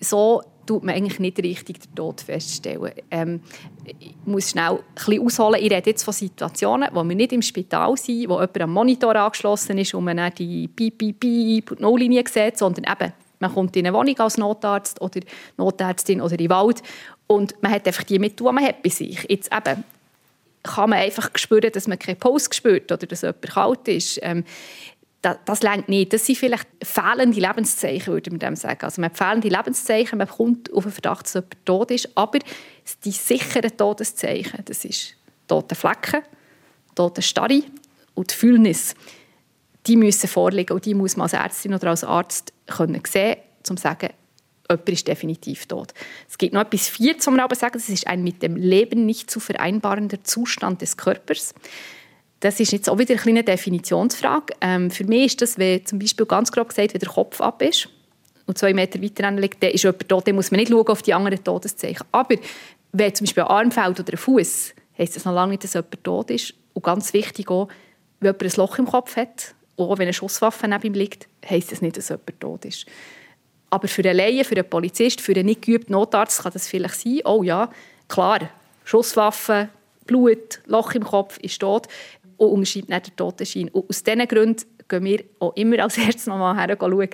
So 0.00 0.42
tut 0.68 0.84
man 0.84 0.94
eigentlich 0.94 1.18
nicht 1.18 1.38
richtig 1.38 1.80
den 1.80 1.94
Tod 1.94 2.20
feststellen. 2.20 2.92
Ähm, 3.10 3.40
ich 3.84 4.14
muss 4.26 4.50
schnell 4.50 4.72
ein 4.72 4.78
bisschen 4.94 5.24
ausholen. 5.24 5.60
Ich 5.62 5.72
rede 5.72 5.90
jetzt 5.90 6.02
von 6.02 6.12
Situationen, 6.12 6.90
wo 6.92 7.02
wir 7.02 7.16
nicht 7.16 7.32
im 7.32 7.40
Spital 7.40 7.96
sind, 7.96 8.28
wo 8.28 8.34
jemand 8.34 8.60
am 8.60 8.72
Monitor 8.72 9.16
angeschlossen 9.16 9.78
ist 9.78 9.94
und 9.94 10.04
man 10.04 10.18
dann 10.18 10.34
die 10.34 10.68
Piep, 10.68 10.98
Piep, 10.98 11.20
Piep 11.20 11.70
und 11.70 11.80
Nulllinie 11.80 12.22
sieht, 12.28 12.58
sondern 12.58 12.84
eben, 12.92 13.12
man 13.40 13.54
kommt 13.54 13.76
in 13.76 13.86
eine 13.86 13.96
Wohnung 13.96 14.18
als 14.18 14.36
Notarzt 14.36 15.00
oder 15.00 15.20
Notärztin 15.56 16.20
oder 16.20 16.32
in 16.32 16.38
den 16.38 16.50
Wald 16.50 16.82
und 17.26 17.54
man 17.62 17.72
hat 17.72 17.86
einfach 17.86 18.04
die 18.04 18.18
Mittel, 18.18 18.46
die 18.46 18.52
man 18.52 18.64
hat 18.64 18.82
bei 18.82 18.90
sich. 18.90 19.24
Jetzt 19.28 19.50
eben, 19.52 19.84
kann 20.64 20.90
man 20.90 20.98
einfach 20.98 21.30
spüren, 21.36 21.70
dass 21.72 21.86
man 21.86 21.98
keine 21.98 22.16
Pause 22.16 22.50
spürt 22.52 22.92
oder 22.92 23.06
dass 23.06 23.22
jemand 23.22 23.42
kalt 23.42 23.88
ist. 23.88 24.18
Ähm, 24.22 24.44
das, 25.22 25.38
das 25.44 25.60
nicht. 25.88 26.12
Das 26.12 26.24
sind 26.24 26.38
vielleicht 26.38 26.66
fehlende 26.82 27.40
Lebenszeichen, 27.40 28.12
würde 28.12 28.30
man 28.30 28.38
dem 28.38 28.56
sagen. 28.56 28.84
Also 28.84 29.00
man 29.00 29.10
hat 29.10 29.18
fehlende 29.18 29.48
Lebenszeichen, 29.48 30.18
man 30.18 30.28
kommt 30.28 30.72
auf 30.72 30.84
den 30.84 30.92
Verdacht, 30.92 31.24
dass 31.24 31.34
jemand 31.34 31.66
tot 31.66 31.90
ist, 31.90 32.08
aber 32.14 32.38
die 33.04 33.10
sicheren 33.10 33.76
Todeszeichen, 33.76 34.64
das 34.64 34.84
ist 34.84 35.14
tote 35.48 35.74
Flecken, 35.74 36.22
tote 36.94 37.22
Starre 37.22 37.62
und 38.14 38.30
die 38.30 38.34
Fühlnis, 38.34 38.94
die 39.86 39.96
müssen 39.96 40.28
vorliegen 40.28 40.74
und 40.74 40.84
die 40.84 40.94
muss 40.94 41.16
man 41.16 41.24
als 41.24 41.32
Ärztin 41.32 41.74
oder 41.74 41.90
als 41.90 42.04
Arzt 42.04 42.52
können 42.66 43.02
sehen, 43.06 43.36
um 43.68 43.76
zu 43.76 43.82
sagen, 43.82 44.10
jemand 44.68 44.88
ist 44.88 45.08
definitiv 45.08 45.66
tot. 45.66 45.94
Es 46.28 46.38
gibt 46.38 46.52
noch 46.52 46.60
etwas 46.60 46.88
Viertes, 46.88 47.26
was 47.26 47.32
man 47.32 47.40
aber 47.40 47.56
sagen, 47.56 47.74
das 47.74 47.88
ist 47.88 48.06
ein 48.06 48.22
mit 48.22 48.42
dem 48.42 48.56
Leben 48.56 49.06
nicht 49.06 49.30
zu 49.30 49.40
vereinbarender 49.40 50.22
Zustand 50.22 50.82
des 50.82 50.96
Körpers. 50.96 51.54
Das 52.40 52.60
ist 52.60 52.72
jetzt 52.72 52.88
auch 52.88 52.98
wieder 52.98 53.16
eine 53.26 53.42
Definitionsfrage. 53.42 54.54
Ähm, 54.60 54.90
für 54.90 55.04
mich 55.04 55.26
ist 55.26 55.42
das, 55.42 55.58
wenn 55.58 55.84
zum 55.84 55.98
Beispiel 55.98 56.26
ganz 56.26 56.52
grob 56.52 56.68
gesagt, 56.68 56.94
wenn 56.94 57.00
der 57.00 57.08
Kopf 57.08 57.40
ab 57.40 57.62
ist 57.62 57.88
und 58.46 58.56
zwei 58.56 58.72
Meter 58.72 59.02
weiter 59.02 59.30
liegt, 59.32 59.62
dann 59.62 59.72
ist 59.72 59.82
jemand 59.82 60.08
tot, 60.08 60.28
dann 60.28 60.36
muss 60.36 60.50
man 60.50 60.60
nicht 60.60 60.70
schauen 60.70 60.86
auf 60.86 61.02
die 61.02 61.14
anderen 61.14 61.42
Todeszeichen. 61.42 62.06
Aber 62.12 62.36
wenn 62.92 63.14
zum 63.14 63.24
Beispiel 63.24 63.42
ein 63.42 63.48
Arm 63.48 63.70
fällt 63.72 64.00
oder 64.00 64.12
ein 64.12 64.16
Fuß, 64.18 64.74
heisst 64.96 65.16
das 65.16 65.24
noch 65.24 65.32
lange 65.32 65.52
nicht, 65.52 65.64
dass 65.64 65.74
jemand 65.74 66.02
tot 66.04 66.30
ist. 66.30 66.54
Und 66.74 66.84
ganz 66.84 67.12
wichtig 67.12 67.50
auch, 67.50 67.68
wenn 68.20 68.34
jemand 68.34 68.42
ein 68.42 68.56
Loch 68.56 68.78
im 68.78 68.86
Kopf 68.86 69.16
hat, 69.16 69.54
auch 69.76 69.98
wenn 69.98 70.06
eine 70.06 70.12
Schusswaffe 70.12 70.68
neben 70.68 70.82
ihm 70.82 70.94
liegt, 70.94 71.28
heisst 71.48 71.72
das 71.72 71.82
nicht, 71.82 71.96
dass 71.96 72.08
jemand 72.08 72.40
tot 72.40 72.64
ist. 72.64 72.86
Aber 73.70 73.88
für 73.88 74.02
einen 74.02 74.16
Laien, 74.16 74.44
für 74.44 74.56
einen 74.56 74.68
Polizist, 74.68 75.20
für 75.20 75.32
einen 75.32 75.46
nicht 75.46 75.62
geübten 75.62 75.92
Notarzt 75.92 76.42
kann 76.42 76.52
das 76.52 76.68
vielleicht 76.68 77.00
sein, 77.00 77.20
oh 77.24 77.42
ja, 77.42 77.70
klar, 78.08 78.48
Schusswaffe, 78.84 79.68
Blut, 80.06 80.60
Loch 80.64 80.94
im 80.94 81.04
Kopf 81.04 81.38
ist 81.38 81.60
tot 81.60 81.86
und 82.38 82.50
unterschreibt 82.50 82.88
nicht 82.88 83.06
den 83.08 83.16
Totenschein. 83.16 83.68
Und 83.68 83.90
aus 83.90 84.02
diesen 84.02 84.26
Gründen 84.26 84.64
gehen 84.88 85.04
wir 85.04 85.24
auch 85.40 85.54
immer 85.54 85.82
als 85.82 85.98
erstes 85.98 86.26
nochmal 86.26 86.56
her 86.56 86.76
schauen, 86.78 87.08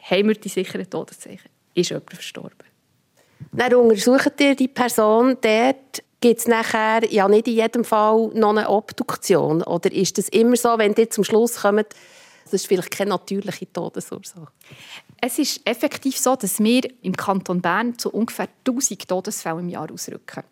haben 0.00 0.28
wir 0.28 0.34
die 0.34 0.48
sicheren 0.48 0.88
Todeszeichen? 0.88 1.50
Ist 1.74 1.90
jemand 1.90 2.12
verstorben? 2.12 2.68
Dann 3.52 3.74
untersucht 3.74 4.40
ihr 4.40 4.54
die 4.54 4.68
Person 4.68 5.36
dort. 5.40 6.02
Gibt 6.20 6.40
es 6.40 6.48
nachher 6.48 7.04
ja 7.12 7.28
nicht 7.28 7.46
in 7.46 7.54
jedem 7.54 7.84
Fall 7.84 8.30
noch 8.34 8.50
eine 8.50 8.68
Obduktion? 8.68 9.62
Oder 9.62 9.92
ist 9.92 10.18
das 10.18 10.28
immer 10.28 10.56
so, 10.56 10.76
wenn 10.76 10.94
ihr 10.94 11.10
zum 11.10 11.24
Schluss 11.24 11.62
kommt, 11.62 11.86
das 12.44 12.54
ist 12.54 12.66
vielleicht 12.66 12.90
keine 12.90 13.10
natürliche 13.10 13.72
Todesursache? 13.72 14.48
Es 15.20 15.38
ist 15.38 15.60
effektiv 15.64 16.18
so, 16.18 16.34
dass 16.34 16.58
wir 16.58 16.82
im 17.02 17.16
Kanton 17.16 17.60
Bern 17.60 17.98
zu 17.98 18.10
ungefähr 18.10 18.48
1000 18.66 19.08
Todesfällen 19.08 19.60
im 19.60 19.68
Jahr 19.68 19.90
ausrücken. 19.92 20.42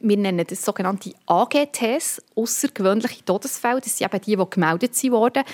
Wir 0.00 0.16
nennen 0.16 0.46
das 0.46 0.64
sogenannte 0.64 1.12
AGTs, 1.26 2.22
außergewöhnliche 2.36 3.24
Todesfälle. 3.24 3.80
Das 3.80 3.96
sind 3.96 4.12
eben 4.12 4.22
die, 4.22 4.36
die 4.36 4.50
gemeldet 4.50 5.02
wurden. 5.10 5.44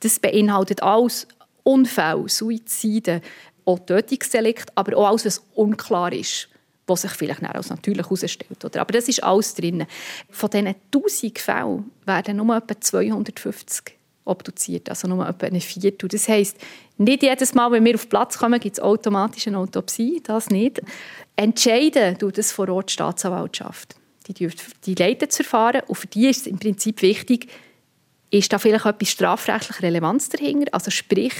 Das 0.00 0.18
beinhaltet 0.18 0.82
alles 0.82 1.26
Unfälle, 1.62 2.28
Suizide, 2.28 3.22
auch 3.64 3.78
Tötungsdelikt, 3.78 4.76
aber 4.76 4.96
auch 4.98 5.08
alles, 5.08 5.24
was 5.24 5.42
unklar 5.54 6.12
ist, 6.12 6.48
was 6.86 7.02
sich 7.02 7.12
vielleicht 7.12 7.42
als 7.42 7.70
natürlich 7.70 8.04
herausstellt. 8.04 8.76
Aber 8.76 8.92
das 8.92 9.08
ist 9.08 9.24
alles 9.24 9.54
drin. 9.54 9.86
Von 10.28 10.50
diesen 10.50 10.74
1000 10.92 11.38
Fällen 11.38 11.90
werden 12.04 12.36
nur 12.36 12.56
etwa 12.56 12.78
250 12.78 13.96
obduziert, 14.24 14.88
also 14.88 15.06
nur 15.08 15.28
etwa 15.28 15.46
ein 15.46 15.60
Viertel. 15.60 16.08
Das 16.08 16.28
heisst, 16.28 16.56
nicht 16.96 17.22
jedes 17.22 17.54
Mal, 17.54 17.70
wenn 17.72 17.84
wir 17.84 17.94
auf 17.94 18.08
Platz 18.08 18.38
kommen, 18.38 18.58
gibt 18.60 18.76
es 18.76 18.82
automatisch 18.82 19.46
eine 19.46 19.58
Autopsie, 19.58 20.22
das 20.24 20.50
nicht. 20.50 20.80
Entscheiden 21.36 22.18
tut 22.18 22.38
das 22.38 22.52
vor 22.52 22.68
Ort 22.68 22.90
die 22.90 22.94
Staatsanwaltschaft. 22.94 23.96
Die, 24.28 24.48
die 24.86 24.94
leitet 24.94 25.30
das 25.30 25.36
Verfahren 25.36 25.82
und 25.86 25.96
für 25.96 26.06
die 26.06 26.28
ist 26.28 26.42
es 26.42 26.46
im 26.46 26.58
Prinzip 26.58 27.02
wichtig, 27.02 27.48
ist 28.30 28.52
da 28.52 28.58
vielleicht 28.58 28.86
etwas 28.86 29.10
strafrechtlich 29.10 29.82
Relevanz 29.82 30.28
dahinter? 30.30 30.72
Also 30.72 30.90
sprich, 30.90 31.34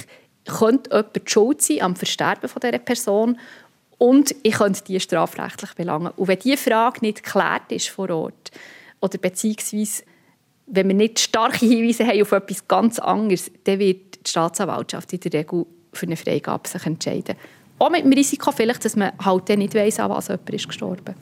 könnte 0.45 0.91
jemand 0.91 1.31
schuld 1.31 1.63
sein 1.63 1.83
am 1.83 1.97
Versterben 1.97 2.49
von 2.49 2.61
dieser 2.61 2.79
Person 2.79 3.39
und 3.99 4.35
ich 4.43 4.55
könnte 4.55 4.85
die 4.85 5.01
strafrechtlich 5.01 5.73
belangen. 5.75 6.13
Und 6.17 6.29
wenn 6.29 6.39
diese 6.39 6.57
Frage 6.57 7.01
nicht 7.01 7.23
geklärt 7.23 7.73
ist 7.73 7.89
vor 7.89 8.11
Ort 8.11 8.51
oder 9.01 9.19
beziehungsweise 9.19 10.05
wenn 10.67 10.89
wir 10.89 10.95
nicht 10.95 11.21
starke 11.21 11.67
Hinweise 11.67 12.07
haben 12.07 12.23
auf 12.23 12.33
etwas 12.33 12.67
ganz 12.67 12.99
anderes, 12.99 13.51
dann 13.65 13.79
wird 13.79 14.27
die 14.27 14.31
Staatsanwaltschaft 14.31 15.13
in 15.13 15.21
der 15.21 15.33
Regel 15.33 15.67
für 15.93 16.07
eine 16.07 16.17
Freigabe 16.17 16.69
sich 16.69 16.85
entscheiden. 16.87 17.37
Auch 17.79 17.91
mit 17.91 18.05
dem 18.05 18.13
Risiko 18.13 18.53
vielleicht, 18.53 18.85
dass 18.85 18.97
man 18.97 19.13
halt 19.25 19.49
dann 19.49 19.59
nicht 19.59 19.75
weiss, 19.75 20.01
an 20.01 20.11
was 20.11 20.29
jemand 20.29 20.51
ist 20.51 20.69
gestorben. 20.69 21.15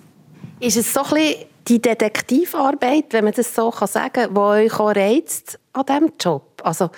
Ist 0.61 0.77
es 0.77 0.93
so 0.93 1.03
ein 1.03 1.11
bisschen 1.11 1.47
die 1.67 1.83
Detektivarbeit, 1.83 3.07
wenn 3.11 3.25
man 3.25 3.33
das 3.33 3.55
so 3.55 3.73
sagen 3.73 4.13
kann, 4.13 4.35
die 4.35 4.41
euch 4.41 4.79
auch 4.79 4.95
reizt 4.95 5.59
an 5.73 5.87
diesem 5.87 6.13
Job? 6.21 6.61
Also, 6.63 6.91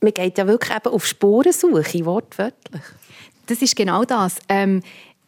man 0.00 0.12
geht 0.12 0.38
ja 0.38 0.46
wirklich 0.46 0.76
eben 0.76 0.92
auf 0.92 1.06
Spurensuche, 1.06 2.04
wortwörtlich. 2.04 2.82
Das 3.46 3.62
ist 3.62 3.76
genau 3.76 4.04
das. 4.04 4.38
Ähm, 4.48 4.82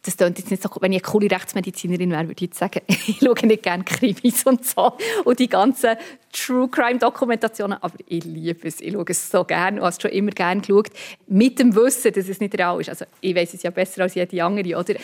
das 0.05 0.17
klingt 0.17 0.37
jetzt 0.37 0.51
nicht 0.51 0.61
so, 0.61 0.69
wenn 0.81 0.91
ich 0.91 1.03
eine 1.03 1.11
coole 1.11 1.31
Rechtsmedizinerin 1.31 2.11
wäre, 2.11 2.27
würde 2.27 2.33
ich 2.35 2.41
jetzt 2.41 2.59
sagen, 2.59 2.81
ich 2.87 3.17
schaue 3.19 3.47
nicht 3.47 3.63
gerne 3.63 3.83
Krimis 3.83 4.45
und 4.45 4.63
so 4.63 4.93
und 5.23 5.39
die 5.39 5.49
ganzen 5.49 5.95
True 6.31 6.67
Crime 6.69 6.99
Dokumentationen, 6.99 7.77
aber 7.81 7.95
ich 8.07 8.23
liebe 8.23 8.67
es, 8.67 8.81
ich 8.81 8.93
schaue 8.93 9.05
es 9.07 9.31
so 9.31 9.43
gerne 9.43 9.77
und 9.77 9.85
habe 9.85 9.95
es 9.95 10.01
schon 10.01 10.11
immer 10.11 10.31
gerne 10.31 10.61
geschaut, 10.61 10.89
mit 11.27 11.57
dem 11.57 11.75
Wissen, 11.75 12.13
dass 12.13 12.27
es 12.27 12.39
nicht 12.39 12.55
real 12.57 12.79
ist. 12.79 12.89
Also 12.89 13.05
ich 13.19 13.35
weiß 13.35 13.55
es 13.55 13.63
ja 13.63 13.71
besser 13.71 14.03
als 14.03 14.13
jede 14.13 14.43
andere, 14.43 14.77
oder? 14.77 14.95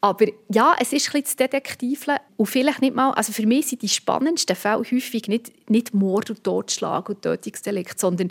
Aber 0.00 0.26
ja, 0.48 0.74
es 0.80 0.92
ist 0.92 1.08
ein 1.08 1.20
bisschen 1.20 1.24
das 1.24 1.36
Detektiven 1.36 2.16
und 2.36 2.46
vielleicht 2.46 2.80
nicht 2.80 2.94
mal, 2.94 3.10
also 3.12 3.32
für 3.32 3.46
mich 3.46 3.66
sind 3.66 3.82
die 3.82 3.88
spannendsten 3.88 4.56
Fälle 4.56 4.78
häufig 4.78 5.28
nicht, 5.28 5.68
nicht 5.68 5.92
Mord 5.92 6.30
und 6.30 6.42
Totschlag 6.42 7.08
und 7.10 7.20
Tötungsdelikt, 7.20 8.00
sondern, 8.00 8.30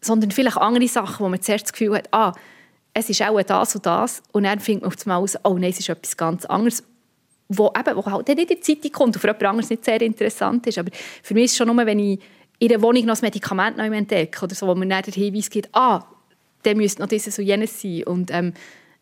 sondern 0.00 0.30
vielleicht 0.30 0.58
andere 0.58 0.86
Sachen, 0.86 1.24
wo 1.24 1.28
man 1.28 1.42
zuerst 1.42 1.64
das 1.64 1.72
Gefühl 1.72 1.96
hat, 1.96 2.08
ah, 2.12 2.32
es 2.94 3.08
ist 3.08 3.22
auch 3.22 3.42
das 3.42 3.74
und 3.74 3.86
das. 3.86 4.22
Und 4.32 4.44
dann 4.44 4.60
findet 4.60 4.82
man 4.82 4.92
auf 4.92 5.06
einmal 5.06 5.22
aus, 5.22 5.38
oh 5.44 5.58
nein, 5.58 5.70
es 5.70 5.80
ist 5.80 5.88
etwas 5.88 6.16
ganz 6.16 6.44
anderes. 6.44 6.84
Wo, 7.48 7.70
eben, 7.78 7.96
wo 7.96 8.04
halt 8.04 8.28
nicht 8.28 8.40
in 8.40 8.46
die 8.46 8.60
Zeitung 8.60 8.92
kommt 8.92 9.16
und 9.16 9.20
für 9.20 9.28
jemand 9.28 9.44
anderes 9.44 9.70
nicht 9.70 9.84
sehr 9.84 10.00
interessant 10.00 10.66
ist. 10.66 10.78
Aber 10.78 10.90
für 11.22 11.34
mich 11.34 11.44
ist 11.44 11.50
es 11.52 11.56
schon 11.58 11.74
nur, 11.74 11.84
wenn 11.84 11.98
ich 11.98 12.18
in 12.58 12.68
der 12.68 12.80
Wohnung 12.80 13.04
noch 13.04 13.16
ein 13.16 13.22
Medikament 13.22 13.76
neu 13.76 13.88
entdecke 13.88 14.44
oder 14.44 14.54
so, 14.54 14.66
wo 14.66 14.74
man 14.74 14.88
dann 14.88 15.02
den 15.02 15.12
Hinweis 15.12 15.50
gibt, 15.50 15.68
ah, 15.74 16.06
der 16.64 16.76
müsste 16.76 17.02
noch 17.02 17.08
dieses 17.08 17.38
und 17.38 17.44
jenes 17.44 17.80
sein. 17.80 18.04
Und 18.04 18.30
ähm, 18.30 18.54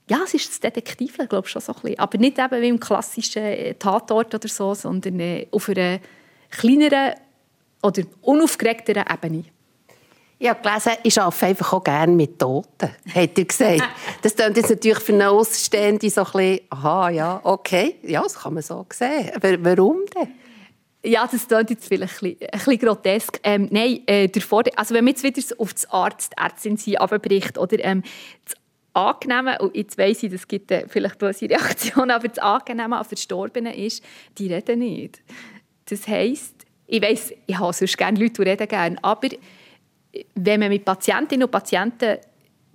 ja, 0.08 0.20
es 0.24 0.34
ist 0.34 0.48
das 0.48 0.60
Detektive, 0.60 1.26
glaube 1.28 1.46
ich, 1.46 1.52
schon 1.52 1.62
so 1.62 1.72
ein 1.72 1.80
bisschen. 1.82 1.98
Aber 1.98 2.18
nicht 2.18 2.38
eben 2.38 2.62
wie 2.62 2.68
im 2.68 2.80
klassischen 2.80 3.42
äh, 3.42 3.74
Tatort 3.74 4.34
oder 4.34 4.48
so, 4.48 4.74
sondern 4.74 5.20
äh, 5.20 5.46
auf 5.52 5.68
einer 5.68 6.00
kleineren 6.50 7.14
oder 7.82 8.02
unaufgeregteren 8.22 9.04
Ebene. 9.12 9.44
Ich 10.42 10.48
habe 10.48 10.62
gelesen, 10.62 10.92
ich 11.02 11.20
arbeite 11.20 11.46
einfach 11.46 11.72
auch 11.74 11.84
gerne 11.84 12.14
mit 12.14 12.38
Toten, 12.38 12.88
hat 13.14 13.38
er 13.38 13.44
gesagt. 13.44 13.82
Das 14.22 14.34
klingt 14.34 14.56
jetzt 14.56 14.70
natürlich 14.70 14.98
für 15.00 15.12
eine 15.12 15.28
Außenstehende 15.28 16.08
so 16.08 16.22
ein 16.22 16.32
bisschen, 16.32 16.60
aha, 16.70 17.10
ja, 17.10 17.40
okay, 17.44 17.96
ja, 18.04 18.22
das 18.22 18.36
kann 18.36 18.54
man 18.54 18.62
so 18.62 18.86
sehen. 18.90 19.32
Warum 19.38 19.98
denn? 20.16 20.28
Ja, 21.04 21.28
das 21.30 21.46
klingt 21.46 21.68
jetzt 21.68 21.86
vielleicht 21.86 22.22
ein 22.22 22.30
bisschen, 22.30 22.48
ein 22.52 22.58
bisschen 22.58 22.78
grotesk. 22.78 23.38
Ähm, 23.42 23.68
nein, 23.70 24.00
äh, 24.06 24.28
der 24.28 24.40
Vorteil, 24.40 24.72
also 24.76 24.94
wenn 24.94 25.04
man 25.04 25.12
jetzt 25.12 25.22
wieder 25.22 25.42
auf 25.58 25.74
das 25.74 25.90
Arzt, 25.90 26.32
Ärztin 26.38 26.78
sein 26.78 26.96
abbricht, 26.96 27.58
oder 27.58 27.78
ähm, 27.84 28.02
das 28.46 28.54
Angenehme, 28.94 29.58
und 29.58 29.76
jetzt 29.76 29.98
weiss 29.98 30.22
ich, 30.22 30.32
das 30.32 30.48
gibt 30.48 30.70
äh, 30.70 30.86
vielleicht 30.88 31.18
böse 31.18 31.50
Reaktionen, 31.50 32.12
aber 32.12 32.28
das 32.28 32.38
Angenehme 32.38 32.96
an 32.96 33.04
Verstorbenen 33.04 33.74
ist, 33.74 34.02
die 34.38 34.50
reden 34.50 34.78
nicht. 34.78 35.20
Das 35.84 36.08
heisst, 36.08 36.54
ich 36.86 37.02
weiss, 37.02 37.30
ich 37.46 37.58
habe 37.58 37.74
sonst 37.74 37.98
gerne 37.98 38.18
Leute, 38.18 38.42
die 38.42 38.48
reden 38.48 38.68
gerne, 38.68 38.96
aber 39.04 39.28
wenn 40.34 40.60
man 40.60 40.68
mit 40.68 40.84
Patientinnen 40.84 41.44
und 41.44 41.50
Patienten 41.50 42.18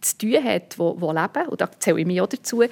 zu 0.01 0.17
tun 0.17 0.43
hat, 0.43 0.77
die, 0.77 0.81
leben, 0.81 1.49
und 1.49 1.61
da 1.61 1.69
zähle 1.79 1.99
ich 1.99 2.05
mich 2.05 2.21
auch 2.21 2.27
dazu, 2.27 2.63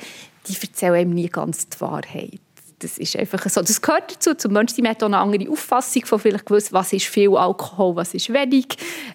die 0.48 0.58
erzählen 0.62 0.96
einem 0.96 1.12
nie 1.12 1.30
ganz 1.30 1.68
die 1.68 1.82
Wahrheit. 1.82 2.40
Das 2.80 2.98
ist 2.98 3.16
einfach 3.16 3.48
so. 3.50 3.62
Das 3.62 3.82
gehört 3.82 4.16
dazu. 4.16 4.34
Zum 4.34 4.52
Menschen 4.52 4.88
hat 4.88 5.02
auch 5.02 5.08
eine 5.08 5.18
andere 5.18 5.50
Auffassung 5.50 6.06
von 6.06 6.20
vielleicht 6.20 6.46
gewusst, 6.46 6.74
was 6.74 6.92
ist 6.92 7.06
viel 7.06 7.36
Alkohol, 7.36 7.96
was 7.96 8.14
ist 8.14 8.32
wenig, 8.32 8.68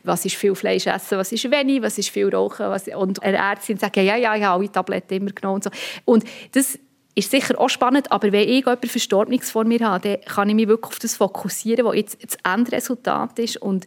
was 0.04 0.24
ist 0.24 0.36
viel 0.36 0.54
Fleisch 0.54 0.86
essen, 0.86 1.18
was 1.18 1.32
ist 1.32 1.50
wenig, 1.50 1.82
was 1.82 1.98
ist 1.98 2.08
viel 2.08 2.34
Rauchen. 2.34 2.70
Was, 2.70 2.88
und 2.88 3.22
eine 3.22 3.36
Ärztin 3.36 3.76
sagt, 3.76 3.96
ja, 3.96 4.16
ja, 4.16 4.34
ich 4.34 4.42
habe 4.42 4.46
alle 4.46 4.72
Tabletten 4.72 5.14
immer 5.14 5.32
genommen. 5.32 5.56
Und, 5.56 5.64
so. 5.64 5.70
und 6.06 6.24
das 6.52 6.78
ist 7.14 7.30
sicher 7.30 7.60
auch 7.60 7.68
spannend, 7.68 8.10
aber 8.12 8.32
wenn 8.32 8.48
ich 8.48 8.64
jemanden 8.64 8.88
Verstorbenes 8.88 9.50
vor 9.50 9.64
mir 9.64 9.80
habe, 9.80 10.08
dann 10.08 10.20
kann 10.22 10.48
ich 10.48 10.54
mich 10.54 10.68
wirklich 10.68 10.92
auf 10.92 10.98
das 11.00 11.16
fokussieren, 11.16 11.84
was 11.84 11.96
jetzt 11.96 12.18
das 12.22 12.38
Endresultat 12.44 13.38
ist. 13.38 13.56
Und 13.58 13.86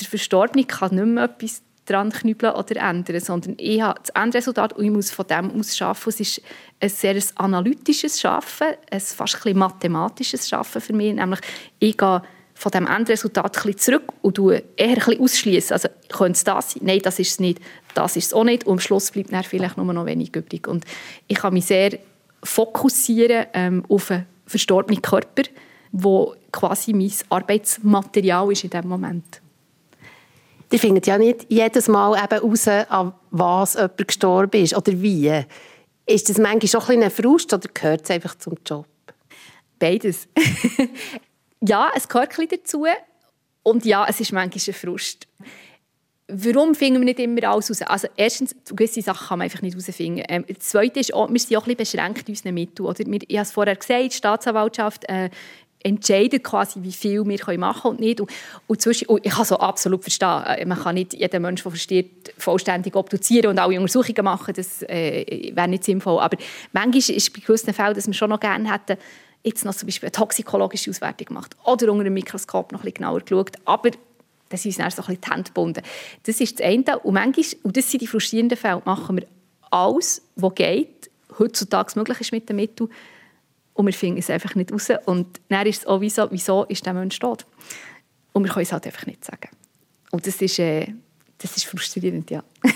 der 0.00 0.08
Verstorbene 0.08 0.64
kann 0.64 0.94
nicht 0.94 1.06
mehr 1.06 1.24
etwas 1.24 1.62
dran 1.84 2.10
knüppeln 2.10 2.54
oder 2.54 2.76
ändern, 2.76 3.20
sondern 3.20 3.54
ich 3.58 3.82
habe 3.82 4.00
das 4.00 4.10
Endresultat 4.10 4.74
und 4.74 4.84
ich 4.84 4.90
muss 4.90 5.10
von 5.10 5.26
dem 5.26 5.50
aus 5.58 5.80
arbeiten. 5.82 6.08
Es 6.08 6.20
ist 6.20 6.42
ein 6.80 6.88
sehr 6.88 7.22
analytisches 7.36 8.24
Arbeiten, 8.24 8.78
ein 8.90 9.00
fast 9.00 9.46
ein 9.46 9.56
mathematisches 9.56 10.52
Arbeiten 10.52 10.80
für 10.80 10.92
mich, 10.92 11.14
nämlich 11.14 11.40
ich 11.80 11.96
gehe 11.96 12.22
von 12.54 12.70
dem 12.70 12.86
Endresultat 12.86 13.66
ein 13.66 13.76
zurück 13.76 14.12
und 14.22 14.38
eher 14.38 15.08
ein 15.08 15.20
ausschließen. 15.20 15.72
Also 15.72 15.88
könnte 16.08 16.32
es 16.32 16.44
das 16.44 16.72
sein? 16.72 16.82
Nein, 16.84 17.00
das 17.02 17.18
ist 17.18 17.32
es 17.32 17.40
nicht. 17.40 17.60
Das 17.94 18.16
ist 18.16 18.26
es 18.26 18.34
auch 18.34 18.44
nicht. 18.44 18.64
Und 18.66 18.74
am 18.74 18.80
Schluss 18.80 19.10
bleibt 19.10 19.32
dann 19.32 19.42
vielleicht 19.42 19.76
nur 19.76 19.92
noch 19.92 20.06
wenig 20.06 20.34
übrig. 20.36 20.68
Und 20.68 20.84
ich 21.26 21.38
kann 21.38 21.54
mich 21.54 21.66
sehr 21.66 21.98
fokussieren 22.44 23.46
ähm, 23.54 23.84
auf 23.88 24.12
einen 24.12 24.26
verstorbenen 24.46 25.02
Körper, 25.02 25.42
wo 25.90 26.36
quasi 26.52 26.92
mein 26.92 27.12
Arbeitsmaterial 27.30 28.52
ist 28.52 28.64
in 28.64 28.70
dem 28.70 28.88
Moment. 28.88 29.41
Die 30.72 30.78
findet 30.78 31.06
ja 31.06 31.18
nicht 31.18 31.46
jedes 31.48 31.86
Mal 31.88 32.18
eben 32.24 32.40
raus, 32.40 32.66
an 32.66 33.12
was 33.30 33.74
jemand 33.74 34.08
gestorben 34.08 34.62
ist 34.62 34.74
oder 34.74 34.92
wie. 35.00 35.44
Ist 36.06 36.28
das 36.28 36.38
manchmal 36.38 36.68
schon 36.82 36.96
ein, 36.96 37.02
ein 37.04 37.10
Frust 37.10 37.52
oder 37.52 37.68
gehört 37.72 38.04
es 38.04 38.10
einfach 38.10 38.34
zum 38.36 38.54
Job? 38.66 38.86
Beides. 39.78 40.28
ja, 41.60 41.90
es 41.94 42.08
gehört 42.08 42.38
ein 42.38 42.48
dazu. 42.48 42.86
Und 43.62 43.84
ja, 43.84 44.06
es 44.08 44.20
ist 44.20 44.32
manchmal 44.32 44.62
ein 44.66 44.74
Frust. 44.74 45.28
Warum 46.28 46.74
finden 46.74 47.00
wir 47.00 47.04
nicht 47.04 47.20
immer 47.20 47.44
alles 47.50 47.68
raus? 47.68 47.82
Also 47.82 48.08
erstens, 48.16 48.56
gewisse 48.64 49.02
Sachen 49.02 49.28
kann 49.28 49.38
man 49.38 49.44
einfach 49.44 49.60
nicht 49.60 49.74
herausfinden. 49.74 50.24
Ähm, 50.28 50.44
das 50.48 50.60
Zweite 50.70 51.00
ist, 51.00 51.12
auch, 51.12 51.30
wir 51.30 51.38
sind 51.38 51.56
auch 51.56 51.66
ein 51.66 51.76
bisschen 51.76 51.98
beschränkt 51.98 52.28
in 52.28 52.32
unseren 52.32 52.54
Mitteln. 52.54 53.20
Ich 53.28 53.36
habe 53.36 53.42
es 53.42 53.52
vorher 53.52 53.76
gesagt, 53.76 54.04
die 54.04 54.16
Staatsanwaltschaft 54.16 55.08
äh, 55.08 55.28
entscheidet 55.84 56.44
quasi, 56.44 56.82
wie 56.82 56.92
viel 56.92 57.26
wir 57.26 57.58
machen 57.58 57.82
können 57.82 57.94
und 57.94 58.00
nicht. 58.00 58.20
Und, 58.20 58.30
und, 58.66 58.80
zwischen, 58.80 59.08
und 59.08 59.24
ich 59.24 59.32
kann 59.32 59.44
so 59.44 59.58
absolut 59.58 60.02
verstehen, 60.02 60.42
äh, 60.46 60.64
man 60.64 60.78
kann 60.78 60.94
nicht 60.94 61.14
jeden 61.14 61.42
Menschen, 61.42 61.64
der 61.64 61.70
versteht, 61.70 62.34
vollständig 62.38 62.94
obduzieren 62.96 63.50
und 63.50 63.58
alle 63.58 63.78
Untersuchungen 63.78 64.24
machen, 64.24 64.54
das 64.54 64.82
äh, 64.82 65.52
wäre 65.54 65.68
nicht 65.68 65.84
sinnvoll. 65.84 66.20
Aber 66.20 66.36
manchmal 66.72 66.98
ist 66.98 67.10
es 67.10 67.30
bei 67.30 67.40
gewissen 67.40 67.74
Fällen, 67.74 67.94
dass 67.94 68.06
wir 68.06 68.14
schon 68.14 68.30
noch 68.30 68.40
gerne 68.40 68.72
hätten, 68.72 68.96
jetzt 69.44 69.64
noch 69.64 69.74
zum 69.74 69.86
Beispiel 69.86 70.08
eine 70.08 70.12
toxikologische 70.12 70.90
Auswertung 70.90 71.26
gemacht 71.26 71.56
oder 71.64 71.90
unter 71.90 72.04
einem 72.04 72.14
Mikroskop 72.14 72.72
noch 72.72 72.80
ein 72.80 72.84
bisschen 72.84 72.94
genauer 72.94 73.20
geschaut. 73.20 73.56
Aber 73.64 73.90
das 74.48 74.64
ist 74.66 74.78
dann 74.78 74.90
so 74.90 75.02
ein 75.02 75.06
bisschen 75.06 75.20
die 75.20 75.30
Hände 75.30 75.44
gebunden. 75.44 75.82
Das 76.24 76.40
ist 76.40 76.60
das 76.60 76.66
eine. 76.66 76.98
Und 77.00 77.14
manchmal, 77.14 77.60
und 77.62 77.76
das 77.76 77.90
sind 77.90 78.02
die 78.02 78.06
frustrierenden 78.06 78.58
Fälle, 78.58 78.82
machen 78.84 79.16
wir 79.16 79.26
alles, 79.70 80.22
was 80.36 80.54
geht, 80.54 81.10
heutzutage 81.38 81.92
möglich 81.96 82.20
ist 82.20 82.32
mit 82.32 82.48
den 82.48 82.56
Mitteln, 82.56 82.90
und 83.74 83.86
wir 83.86 83.92
finden 83.92 84.18
es 84.18 84.30
einfach 84.30 84.54
nicht 84.54 84.72
raus. 84.72 84.88
Und 85.06 85.40
dann 85.48 85.66
ist 85.66 85.82
es 85.82 85.86
auch, 85.86 86.00
wieso, 86.00 86.30
wieso 86.30 86.64
ist 86.64 86.84
der 86.84 86.94
Mensch 86.94 87.18
tot? 87.18 87.46
Und 88.32 88.44
wir 88.44 88.52
können 88.52 88.64
es 88.64 88.72
halt 88.72 88.86
einfach 88.86 89.06
nicht 89.06 89.24
sagen. 89.24 89.48
Und 90.10 90.26
das 90.26 90.40
ist, 90.40 90.58
äh, 90.58 90.86
das 91.38 91.56
ist 91.56 91.64
frustrierend, 91.64 92.30
ja. 92.30 92.42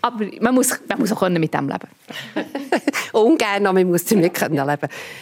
Aber 0.00 0.26
man 0.40 0.54
muss, 0.54 0.70
man 0.88 0.98
muss 0.98 1.12
auch 1.12 1.28
mit 1.28 1.52
dem 1.52 1.68
leben 1.68 1.88
Ungern, 3.12 3.66
aber 3.66 3.74
man 3.74 3.90
muss 3.90 4.04
damit 4.06 4.40
leben 4.40 4.56
können. 4.56 4.78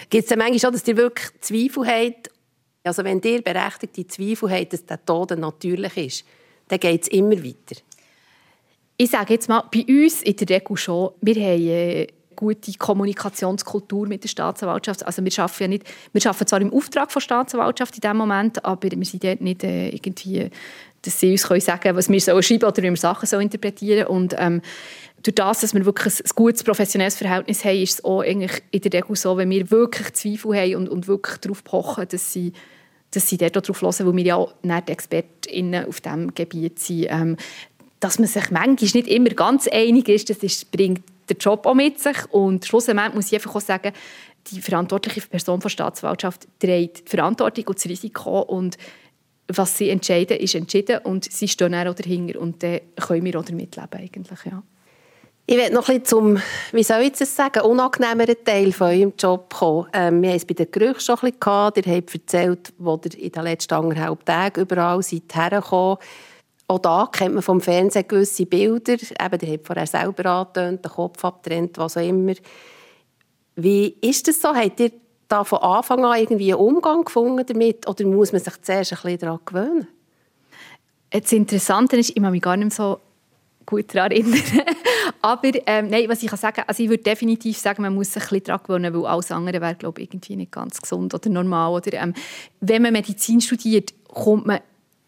Gibt 0.09 0.23
es 0.23 0.29
denn 0.29 0.39
manchmal 0.39 0.61
schon, 0.61 0.73
dass 0.73 0.87
ihr 0.87 0.97
wirklich 0.97 1.41
Zweifel 1.41 1.87
habt? 1.87 2.31
Also 2.85 3.05
wenn 3.05 3.21
ihr 3.21 3.43
berechtigte 3.43 4.07
Zweifel 4.07 4.51
habt, 4.51 4.73
dass 4.73 4.87
der 4.87 5.05
Tod 5.05 5.37
natürlich 5.37 5.97
ist, 5.97 6.25
dann 6.69 6.79
geht 6.79 7.03
es 7.03 7.09
immer 7.09 7.43
weiter. 7.43 7.81
Ich 8.97 9.11
sage 9.11 9.35
jetzt 9.35 9.49
mal, 9.49 9.65
bei 9.73 9.85
uns 9.89 10.23
in 10.23 10.37
der 10.37 10.49
Regel 10.49 10.77
schon, 10.77 11.11
wir 11.21 11.35
haben... 11.35 11.69
Äh, 11.69 12.07
gute 12.43 12.73
Kommunikationskultur 12.73 14.09
mit 14.09 14.25
der 14.25 14.29
Staatsanwaltschaft. 14.29 15.07
Also 15.07 15.25
wir 15.25 15.33
arbeiten 15.39 15.63
ja 15.63 15.69
nicht, 15.69 15.85
wir 16.13 16.27
arbeiten 16.27 16.47
zwar 16.49 16.61
im 16.61 16.73
Auftrag 16.73 17.13
der 17.13 17.21
Staatsanwaltschaft 17.21 17.95
in 17.95 18.01
dem 18.01 18.17
Moment, 18.17 18.65
aber 18.65 18.91
wir 18.91 19.05
sind 19.05 19.23
dort 19.23 19.41
nicht 19.41 19.63
äh, 19.63 19.91
irgendwie, 19.91 20.51
dass 21.03 21.21
sie 21.21 21.31
uns 21.31 21.47
können 21.47 21.61
sagen, 21.61 21.95
was 21.95 22.09
wir 22.09 22.21
sollen 22.21 22.43
schreiben 22.43 22.65
oder 22.65 22.83
wie 22.83 22.91
wir 22.91 22.97
Sachen 22.97 23.27
so 23.27 23.39
interpretieren. 23.39 24.09
Und 24.09 24.35
ähm, 24.39 24.61
durch 25.23 25.37
das, 25.37 25.61
dass 25.61 25.73
wir 25.73 25.85
wirklich 25.85 26.19
ein, 26.19 26.31
gutes 26.35 26.65
professionelles 26.65 27.17
Verhältnis 27.17 27.65
haben, 27.65 27.81
ist 27.81 27.95
es 27.95 28.05
auch 28.05 28.23
eigentlich 28.23 28.61
in 28.73 28.81
der 28.81 28.93
Regel 28.93 29.15
so, 29.15 29.37
wenn 29.37 29.49
wir 29.49 29.71
wirklich 29.71 30.13
Zweifel 30.15 30.57
haben 30.57 30.75
und, 30.75 30.89
und 30.89 31.07
wirklich 31.07 31.37
darauf 31.39 31.63
pochen, 31.63 32.09
dass 32.09 32.33
sie 32.33 32.53
dass 33.15 33.29
sie 33.29 33.37
dort 33.37 33.55
darauf 33.55 33.83
hören, 33.83 34.07
weil 34.07 34.17
wir 34.17 34.25
ja 34.25 34.37
auch 34.37 34.55
nicht 34.63 34.89
ExpertInnen 34.89 35.87
auf 35.87 36.01
diesem 36.01 36.35
Gebiet 36.35 36.79
sind. 36.79 37.09
Ähm, 37.11 37.37
dass 38.01 38.19
man 38.19 38.27
sich 38.27 38.51
manchmal 38.51 38.75
nicht 38.75 39.07
immer 39.07 39.29
ganz 39.29 39.69
einig 39.69 40.09
ist, 40.09 40.31
das 40.31 40.39
ist, 40.39 40.73
bringt 40.73 41.03
der 41.29 41.37
Job 41.37 41.67
auch 41.67 41.75
mit 41.75 41.99
sich. 41.99 42.17
Und 42.31 42.65
schlussendlich 42.65 43.15
muss 43.15 43.27
ich 43.27 43.35
einfach 43.35 43.55
auch 43.55 43.61
sagen, 43.61 43.93
die 44.51 44.61
verantwortliche 44.61 45.21
Person 45.23 45.61
der 45.61 45.69
Staatsanwaltschaft 45.69 46.49
trägt 46.59 47.07
die 47.07 47.11
Verantwortung 47.11 47.67
und 47.69 47.77
das 47.77 47.87
Risiko. 47.87 48.41
Und 48.41 48.77
was 49.49 49.77
sie 49.77 49.91
entscheiden, 49.91 50.39
ist 50.39 50.55
entschieden. 50.55 50.99
Und 50.99 51.31
sie 51.31 51.49
stehen 51.49 51.75
auch 51.75 51.95
dahinter. 51.95 52.41
Und 52.41 52.63
dann 52.63 52.81
können 52.97 53.25
wir 53.25 53.39
auch 53.39 53.45
damit 53.45 53.77
leben, 53.77 53.89
eigentlich, 53.93 54.45
ja. 54.45 54.63
Ich 55.45 55.57
werde 55.57 55.75
noch 55.75 55.89
ein 55.89 56.01
bisschen 56.01 56.05
zum, 56.05 56.39
wie 56.71 56.85
soll 56.85 57.03
ich 57.03 57.13
das 57.13 57.35
sagen, 57.35 57.63
unangenehmeren 57.63 58.37
Teil 58.45 58.73
von 58.73 58.87
eurem 58.87 59.13
Job 59.19 59.53
kommen. 59.53 59.89
Ähm, 59.93 60.23
wir 60.23 60.31
haben 60.31 60.37
es 60.37 60.45
bei 60.45 60.55
den 60.55 60.71
Gerüchen 60.71 61.01
schon 61.01 61.17
ein 61.17 61.21
bisschen 61.21 61.41
gehabt. 61.41 61.77
Ihr 61.79 61.97
habt 61.97 62.15
erzählt, 62.15 62.73
wo 62.79 63.01
ihr 63.05 63.19
in 63.19 63.33
den 63.33 63.43
letzten 63.43 63.75
anderthalb 63.75 64.25
Tagen 64.25 64.61
überall 64.61 65.03
seid 65.03 65.35
hergekommen 65.35 65.99
auch 66.69 66.79
da 66.79 67.09
kennt 67.11 67.35
man 67.35 67.43
vom 67.43 67.61
Fernsehen 67.61 68.07
gewisse 68.09 68.47
Bilder. 68.47 68.95
Eben, 68.95 69.39
der 69.39 69.53
hat 69.53 69.67
vorher 69.67 69.87
selber 69.87 70.27
angetönt, 70.27 70.85
den 70.85 70.91
Kopf 70.91 71.25
abtrennt, 71.25 71.79
was 71.79 71.97
auch 71.97 72.07
immer. 72.07 72.35
Wie 73.57 73.97
ist 74.01 74.29
das 74.29 74.41
so? 74.41 74.55
Habt 74.55 74.81
ihr 74.81 74.93
da 75.29 75.45
von 75.45 75.59
Anfang 75.59 76.05
an 76.05 76.19
irgendwie 76.19 76.53
einen 76.53 76.63
Umgang 76.63 77.05
gefunden 77.05 77.45
damit? 77.47 77.89
Oder 77.89 78.07
muss 78.07 78.33
man 78.33 78.41
sich 78.41 78.61
zuerst 78.63 78.93
ein 78.93 78.99
bisschen 79.03 79.19
daran 79.19 79.41
gewöhnen? 79.45 79.89
Das 81.11 81.33
Interessante 81.33 81.97
ist, 81.97 82.11
ich 82.11 82.17
kann 82.17 82.33
mich 82.33 82.41
gar 82.41 82.57
nicht 82.57 82.73
so 82.73 83.01
gut 83.67 83.95
daran 83.95 84.13
erinnern. 84.13 84.41
Aber 85.23 85.51
ähm, 85.67 85.89
nein, 85.89 86.09
was 86.09 86.23
ich 86.23 86.31
kann 86.31 86.65
also 86.67 86.83
ich 86.83 86.89
würde 86.89 87.03
definitiv 87.03 87.59
sagen, 87.59 87.83
man 87.83 87.95
muss 87.95 88.13
sich 88.13 88.23
ein 88.23 88.29
bisschen 88.29 88.45
daran 88.45 88.63
gewöhnen, 88.67 88.95
weil 88.95 89.07
alles 89.07 89.31
andere 89.31 89.61
wäre, 89.61 89.75
glaube 89.75 90.01
ich, 90.01 90.09
irgendwie 90.09 90.37
nicht 90.37 90.53
ganz 90.53 90.81
gesund 90.81 91.15
oder 91.15 91.29
normal. 91.29 91.73
Oder, 91.73 91.93
ähm, 91.95 92.15
wenn 92.61 92.83
man 92.83 92.93
Medizin 92.93 93.41
studiert, 93.41 93.93
kommt 94.09 94.47
man 94.47 94.61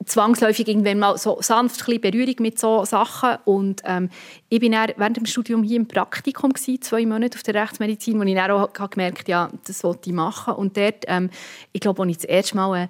zwangsläufig 0.07 0.69
irgendwann 0.69 0.99
mal 0.99 1.19
so 1.19 1.39
sanft 1.41 1.85
Berührung 1.87 2.37
mit 2.41 2.59
so 2.59 2.85
Sachen. 2.85 3.37
Und 3.45 3.83
ähm, 3.85 4.11
ich 4.49 4.61
bin 4.61 4.73
dann 4.73 4.91
während 4.97 5.17
dem 5.17 5.27
Studium 5.27 5.63
hier 5.63 5.77
im 5.77 5.89
Praktikum 5.89 6.53
gewesen, 6.53 6.83
zwei 6.83 7.07
Monate 7.07 7.37
auf 7.37 7.43
der 7.43 7.55
Rechtsmedizin, 7.55 8.19
wo 8.19 8.23
ich 8.23 8.35
dann 8.35 8.51
auch 8.51 8.91
gemerkt 8.91 9.29
ja, 9.29 9.51
das 9.67 9.85
wollte 9.85 10.11
ich 10.11 10.15
machen. 10.15 10.55
Und 10.55 10.77
dort, 10.77 11.05
ähm, 11.07 11.31
ich 11.73 11.81
glaube, 11.81 12.03
als 12.03 12.11
ich 12.11 12.17
das 12.19 12.25
erste 12.25 12.57
Mal 12.57 12.73
einen 12.73 12.89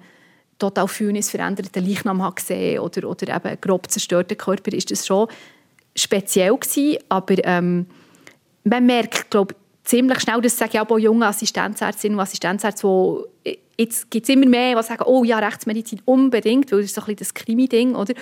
total 0.59 0.87
physisch 0.87 1.31
veränderten 1.31 1.85
Leichnam 1.85 2.23
habe 2.23 2.35
gesehen 2.35 2.79
oder, 2.79 3.09
oder 3.09 3.35
eben 3.35 3.61
grob 3.61 3.89
zerstörten 3.89 4.37
Körper, 4.37 4.73
ist 4.73 4.91
das 4.91 5.05
schon 5.05 5.27
speziell 5.95 6.55
gewesen, 6.55 6.97
aber 7.09 7.35
ähm, 7.45 7.87
man 8.63 8.85
merkt, 8.85 9.29
glaube 9.29 9.55
ziemlich 9.83 10.19
schnell, 10.21 10.41
das 10.41 10.57
sage 10.57 10.71
ich 10.73 10.79
auch 10.79 10.87
bei 10.87 10.97
jungen 10.97 11.23
Assistenzärztinnen 11.23 12.17
und 12.17 12.23
Assistenzärzten, 12.23 13.23
die 13.45 13.59
jetzt 13.77 14.09
gibt 14.09 14.27
es 14.27 14.33
immer 14.33 14.47
mehr, 14.47 14.75
die 14.75 14.83
sagen, 14.83 15.03
oh 15.05 15.23
ja, 15.23 15.39
Rechtsmedizin 15.39 16.01
unbedingt, 16.05 16.71
weil 16.71 16.79
das 16.79 16.87
ist 16.87 16.95
so 16.95 17.01
ein 17.01 17.05
bisschen 17.05 17.19
das 17.19 17.33
Krimi-Ding, 17.33 17.95
oder? 17.95 18.13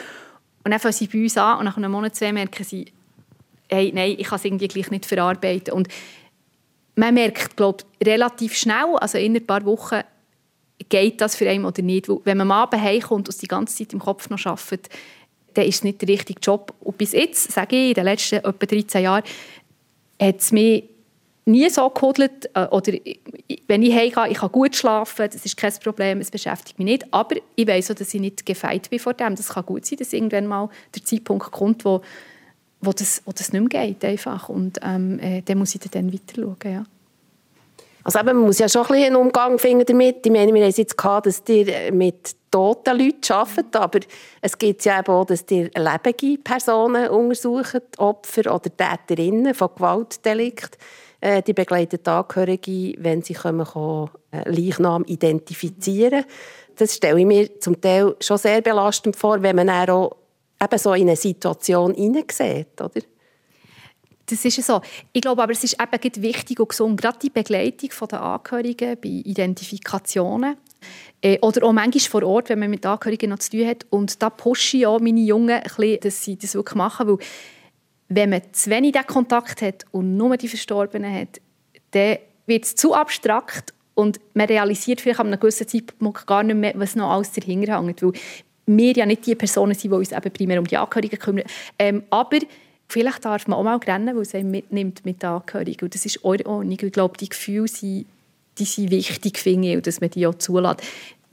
Und 0.63 0.71
dann 0.71 0.79
fangen 0.79 0.93
sie 0.93 1.07
bei 1.07 1.23
uns 1.23 1.37
an 1.37 1.59
und 1.59 1.65
nach 1.65 1.77
einem 1.77 1.91
Monat, 1.91 2.15
zwei 2.15 2.31
merken 2.31 2.63
sie, 2.63 2.85
hey, 3.69 3.91
nein, 3.93 4.15
ich 4.17 4.27
kann 4.27 4.37
es 4.37 4.45
irgendwie 4.45 4.67
gleich 4.67 4.91
nicht 4.91 5.05
verarbeiten. 5.05 5.73
Und 5.73 5.87
man 6.95 7.13
merkt, 7.13 7.57
glaube 7.57 7.83
relativ 8.03 8.55
schnell, 8.55 8.95
also 8.99 9.17
in 9.17 9.35
ein 9.35 9.45
paar 9.45 9.65
Wochen, 9.65 10.01
geht 10.89 11.21
das 11.21 11.35
für 11.35 11.49
einen 11.49 11.65
oder 11.65 11.81
nicht. 11.81 12.07
Wenn 12.09 12.37
man 12.37 12.51
am 12.51 12.63
Abend 12.63 12.81
heimkommt 12.81 13.27
und 13.27 13.41
die 13.41 13.47
ganze 13.47 13.75
Zeit 13.75 13.93
im 13.93 13.99
Kopf 13.99 14.29
noch 14.29 14.45
arbeitet, 14.45 14.89
dann 15.53 15.65
ist 15.65 15.75
es 15.75 15.83
nicht 15.83 16.01
der 16.01 16.09
richtige 16.09 16.39
Job. 16.39 16.73
Und 16.81 16.97
bis 16.97 17.13
jetzt, 17.13 17.51
sage 17.51 17.75
ich, 17.75 17.89
in 17.89 17.93
den 17.93 18.05
letzten 18.05 18.35
etwa 18.35 18.65
13 18.65 19.03
Jahren, 19.03 19.23
hat 20.19 20.39
es 20.39 20.51
mich 20.51 20.83
nie 21.45 21.69
so 21.69 21.89
gehudelt. 21.89 22.49
Äh, 22.53 22.65
oder 22.67 22.93
wenn 23.67 23.83
ich 23.83 23.93
heimgehe, 23.93 24.29
ich 24.29 24.37
kann 24.37 24.51
gut 24.51 24.75
schlafen, 24.75 25.29
das 25.31 25.45
ist 25.45 25.57
kein 25.57 25.73
Problem, 25.83 26.19
es 26.19 26.31
beschäftigt 26.31 26.79
mich 26.79 26.85
nicht. 26.85 27.13
Aber 27.13 27.35
ich 27.55 27.67
weiß 27.67 27.91
auch, 27.91 27.95
dass 27.95 28.13
ich 28.13 28.21
nicht 28.21 28.45
gefeit 28.45 28.89
bin 28.89 28.99
vor 28.99 29.13
dem. 29.13 29.35
Das 29.35 29.49
kann 29.49 29.65
gut 29.65 29.85
sein, 29.85 29.97
dass 29.99 30.13
irgendwann 30.13 30.47
mal 30.47 30.69
der 30.95 31.03
Zeitpunkt 31.03 31.51
kommt, 31.51 31.85
wo, 31.85 32.01
wo, 32.81 32.91
das, 32.91 33.21
wo 33.25 33.31
das 33.31 33.53
nicht 33.53 33.73
mehr 33.73 33.87
geht. 33.87 34.03
Einfach. 34.05 34.49
Und 34.49 34.79
ähm, 34.83 35.19
äh, 35.19 35.41
dann 35.41 35.57
muss 35.57 35.75
ich 35.75 35.81
dann 35.81 36.11
weiter 36.11 36.35
schauen. 36.35 36.57
Ja. 36.65 36.85
Also 38.03 38.19
eben, 38.19 38.37
man 38.37 38.45
muss 38.47 38.59
ja 38.59 38.67
schon 38.67 38.81
ein 38.83 38.87
bisschen 38.89 39.05
einen 39.05 39.15
Umgang 39.15 39.57
finden 39.57 39.85
damit. 39.85 40.25
Ich 40.25 40.31
meine, 40.31 40.53
wir 40.53 40.61
haben 40.61 40.69
es 40.69 40.77
jetzt 40.77 40.97
gehabt, 40.97 41.25
dass 41.25 41.41
ihr 41.47 41.91
mit 41.93 42.35
toten 42.51 42.97
Leuten 42.97 43.33
arbeitet, 43.33 43.75
aber 43.75 43.99
es 44.41 44.57
gibt 44.57 44.83
ja 44.85 44.99
eben 44.99 45.11
auch, 45.11 45.25
dass 45.25 45.45
ihr 45.49 45.69
lebende 45.75 46.37
Personen 46.43 47.09
untersucht, 47.09 47.81
Opfer 47.97 48.53
oder 48.53 48.69
Täterinnen 48.75 49.53
von 49.53 49.69
Gewaltdelikten. 49.75 50.79
Äh, 51.23 51.41
die 51.41 51.53
begleiten 51.53 52.05
Angehörige, 52.05 52.95
wenn 52.97 53.21
sie 53.21 53.33
kommen, 53.33 53.65
können, 53.65 54.09
äh, 54.31 54.49
Leichnam 54.49 55.05
identifizieren 55.05 56.25
Das 56.75 56.95
stelle 56.95 57.17
ich 57.17 57.25
mir 57.25 57.61
zum 57.61 57.79
Teil 57.79 58.17
schon 58.19 58.37
sehr 58.37 58.59
belastend 58.59 59.15
vor, 59.15 59.41
wenn 59.41 59.55
man 59.55 59.69
auch 59.69 60.17
eben 60.61 60.77
so 60.77 60.93
in 60.93 61.07
eine 61.07 61.15
Situation 61.15 61.93
hineinsieht, 61.93 62.81
oder? 62.81 63.01
Das 64.25 64.45
ist 64.45 64.63
so. 64.63 64.81
Ich 65.11 65.21
glaube 65.21 65.43
aber, 65.43 65.51
es 65.51 65.63
ist 65.63 65.77
eben 65.81 66.23
wichtig 66.23 66.59
und 66.59 66.69
gesund, 66.69 66.99
gerade 66.99 67.19
die 67.19 67.29
Begleitung 67.29 67.89
der 68.09 68.21
Angehörigen 68.21 68.97
bei 69.01 69.09
Identifikationen 69.09 70.55
äh, 71.21 71.39
oder 71.39 71.65
auch 71.65 71.73
manchmal 71.73 71.99
vor 72.09 72.23
Ort, 72.23 72.49
wenn 72.49 72.59
man 72.59 72.69
mit 72.69 72.85
Angehörigen 72.85 73.31
noch 73.31 73.39
zu 73.39 73.51
tun 73.51 73.67
hat. 73.67 73.85
Und 73.89 74.21
da 74.21 74.29
pushe 74.29 74.77
ich 74.77 74.87
auch 74.87 74.99
meine 74.99 75.19
Jungen, 75.19 75.55
ein 75.55 75.63
bisschen, 75.63 75.99
dass 75.99 76.23
sie 76.23 76.37
das 76.37 76.55
wirklich 76.55 76.75
machen, 76.75 77.07
weil 77.07 77.17
wenn 78.09 78.29
man 78.29 78.41
zu 78.51 78.69
wenig 78.69 78.95
Kontakt 79.07 79.61
hat 79.61 79.85
und 79.91 80.15
nur 80.15 80.37
die 80.37 80.47
Verstorbenen 80.47 81.13
hat, 81.13 81.41
dann 81.91 82.17
wird 82.45 82.65
es 82.65 82.75
zu 82.75 82.93
abstrakt 82.93 83.73
und 83.95 84.19
man 84.33 84.47
realisiert 84.47 85.01
vielleicht 85.01 85.19
an 85.19 85.27
einem 85.27 85.39
gewissen 85.39 85.67
Zeitpunkt 85.67 86.25
gar 86.27 86.43
nicht 86.43 86.55
mehr, 86.55 86.73
was 86.75 86.95
noch 86.95 87.11
alles 87.11 87.31
dahinter 87.31 87.81
hängt. 87.81 88.01
Weil 88.01 88.13
wir 88.65 88.93
ja 88.93 89.05
nicht 89.05 89.25
die 89.25 89.35
Personen 89.35 89.73
sind, 89.73 89.91
die 89.91 89.95
uns 89.95 90.11
eben 90.11 90.31
primär 90.31 90.59
um 90.59 90.67
die 90.67 90.77
Angehörigen 90.77 91.19
kümmern. 91.19 91.45
Ähm, 91.77 92.03
aber 92.09 92.39
vielleicht 92.93 93.25
darf 93.25 93.47
man 93.47 93.57
auch 93.57 93.63
mal 93.63 93.77
rennen, 93.77 94.15
weil 94.15 94.21
es 94.21 94.35
einen 94.35 94.51
mitnimmt 94.51 95.03
mit 95.03 95.23
den 95.23 95.29
Angehörigen. 95.29 95.85
Und 95.85 95.95
das 95.95 96.05
ist 96.05 96.23
eure 96.23 96.45
Ordnung. 96.45 96.77
Ich 96.79 96.91
glaube, 96.91 97.17
die 97.17 97.27
Gefühle 97.27 97.67
sind, 97.67 98.05
die 98.59 98.65
sind 98.65 98.91
wichtig, 98.91 99.39
finde 99.39 99.69
ich, 99.69 99.75
und 99.75 99.87
dass 99.87 99.99
man 99.99 100.11
die 100.11 100.27
auch 100.27 100.35
zulässt. 100.35 100.81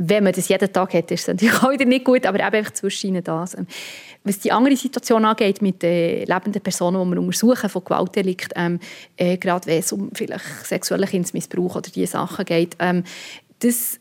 wenn 0.02 0.24
man 0.24 0.32
das 0.32 0.48
jeden 0.48 0.72
Tag 0.72 0.94
hat, 0.94 1.10
ist 1.10 1.20
es 1.20 1.26
natürlich 1.28 1.62
auch 1.62 1.70
wieder 1.70 1.84
nicht 1.84 2.06
gut, 2.06 2.24
aber 2.24 2.38
eben 2.38 2.54
einfach 2.54 2.72
zwischen 2.72 3.22
das. 3.22 3.54
Was 4.24 4.38
die 4.38 4.50
andere 4.50 4.74
Situation 4.74 5.26
angeht, 5.26 5.60
mit 5.60 5.84
äh, 5.84 6.24
lebenden 6.24 6.62
Personen, 6.62 7.04
die 7.04 7.14
wir 7.14 7.20
untersuchen 7.20 7.68
von 7.68 7.84
Gewaltdelikt, 7.84 8.54
ähm, 8.56 8.80
äh, 9.18 9.36
gerade 9.36 9.66
wenn 9.66 9.80
es 9.80 9.92
um 9.92 10.10
vielleicht 10.14 10.44
sexuellen 10.64 11.06
Kindsmissbrauch 11.06 11.76
oder 11.76 11.90
diese 11.90 12.12
Sachen 12.12 12.46
geht, 12.46 12.76
ähm, 12.78 13.04
das 13.58 14.00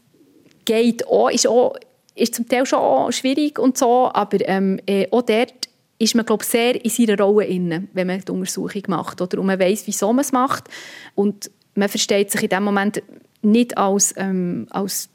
geht 0.64 1.06
auch, 1.06 1.30
ist 1.30 1.48
auch 1.48 1.76
ist 2.16 2.36
zum 2.36 2.48
Teil 2.48 2.66
schon 2.66 3.12
schwierig 3.12 3.60
und 3.60 3.78
so, 3.78 4.10
aber 4.14 4.48
ähm, 4.48 4.80
äh, 4.86 5.08
auch 5.12 5.22
dort 5.22 5.69
ist 6.00 6.16
man 6.16 6.26
glaube 6.26 6.46
sehr 6.46 6.84
in 6.84 6.90
seiner 6.90 7.20
Rolle 7.20 7.46
inne, 7.46 7.88
wenn 7.94 8.08
man 8.08 8.22
die 8.22 8.32
Untersuchung 8.32 8.84
macht 8.88 9.22
oder 9.22 9.38
und 9.38 9.46
man 9.46 9.60
weiß, 9.60 9.86
wieso 9.86 10.12
man 10.12 10.24
es 10.24 10.32
macht 10.32 10.70
und 11.14 11.52
man 11.76 11.90
versteht 11.90 12.32
sich 12.32 12.44
in 12.44 12.50
dem 12.50 12.64
Moment 12.64 13.04
nicht 13.42 13.78
als, 13.78 14.14
ähm, 14.18 14.66
als 14.70 15.10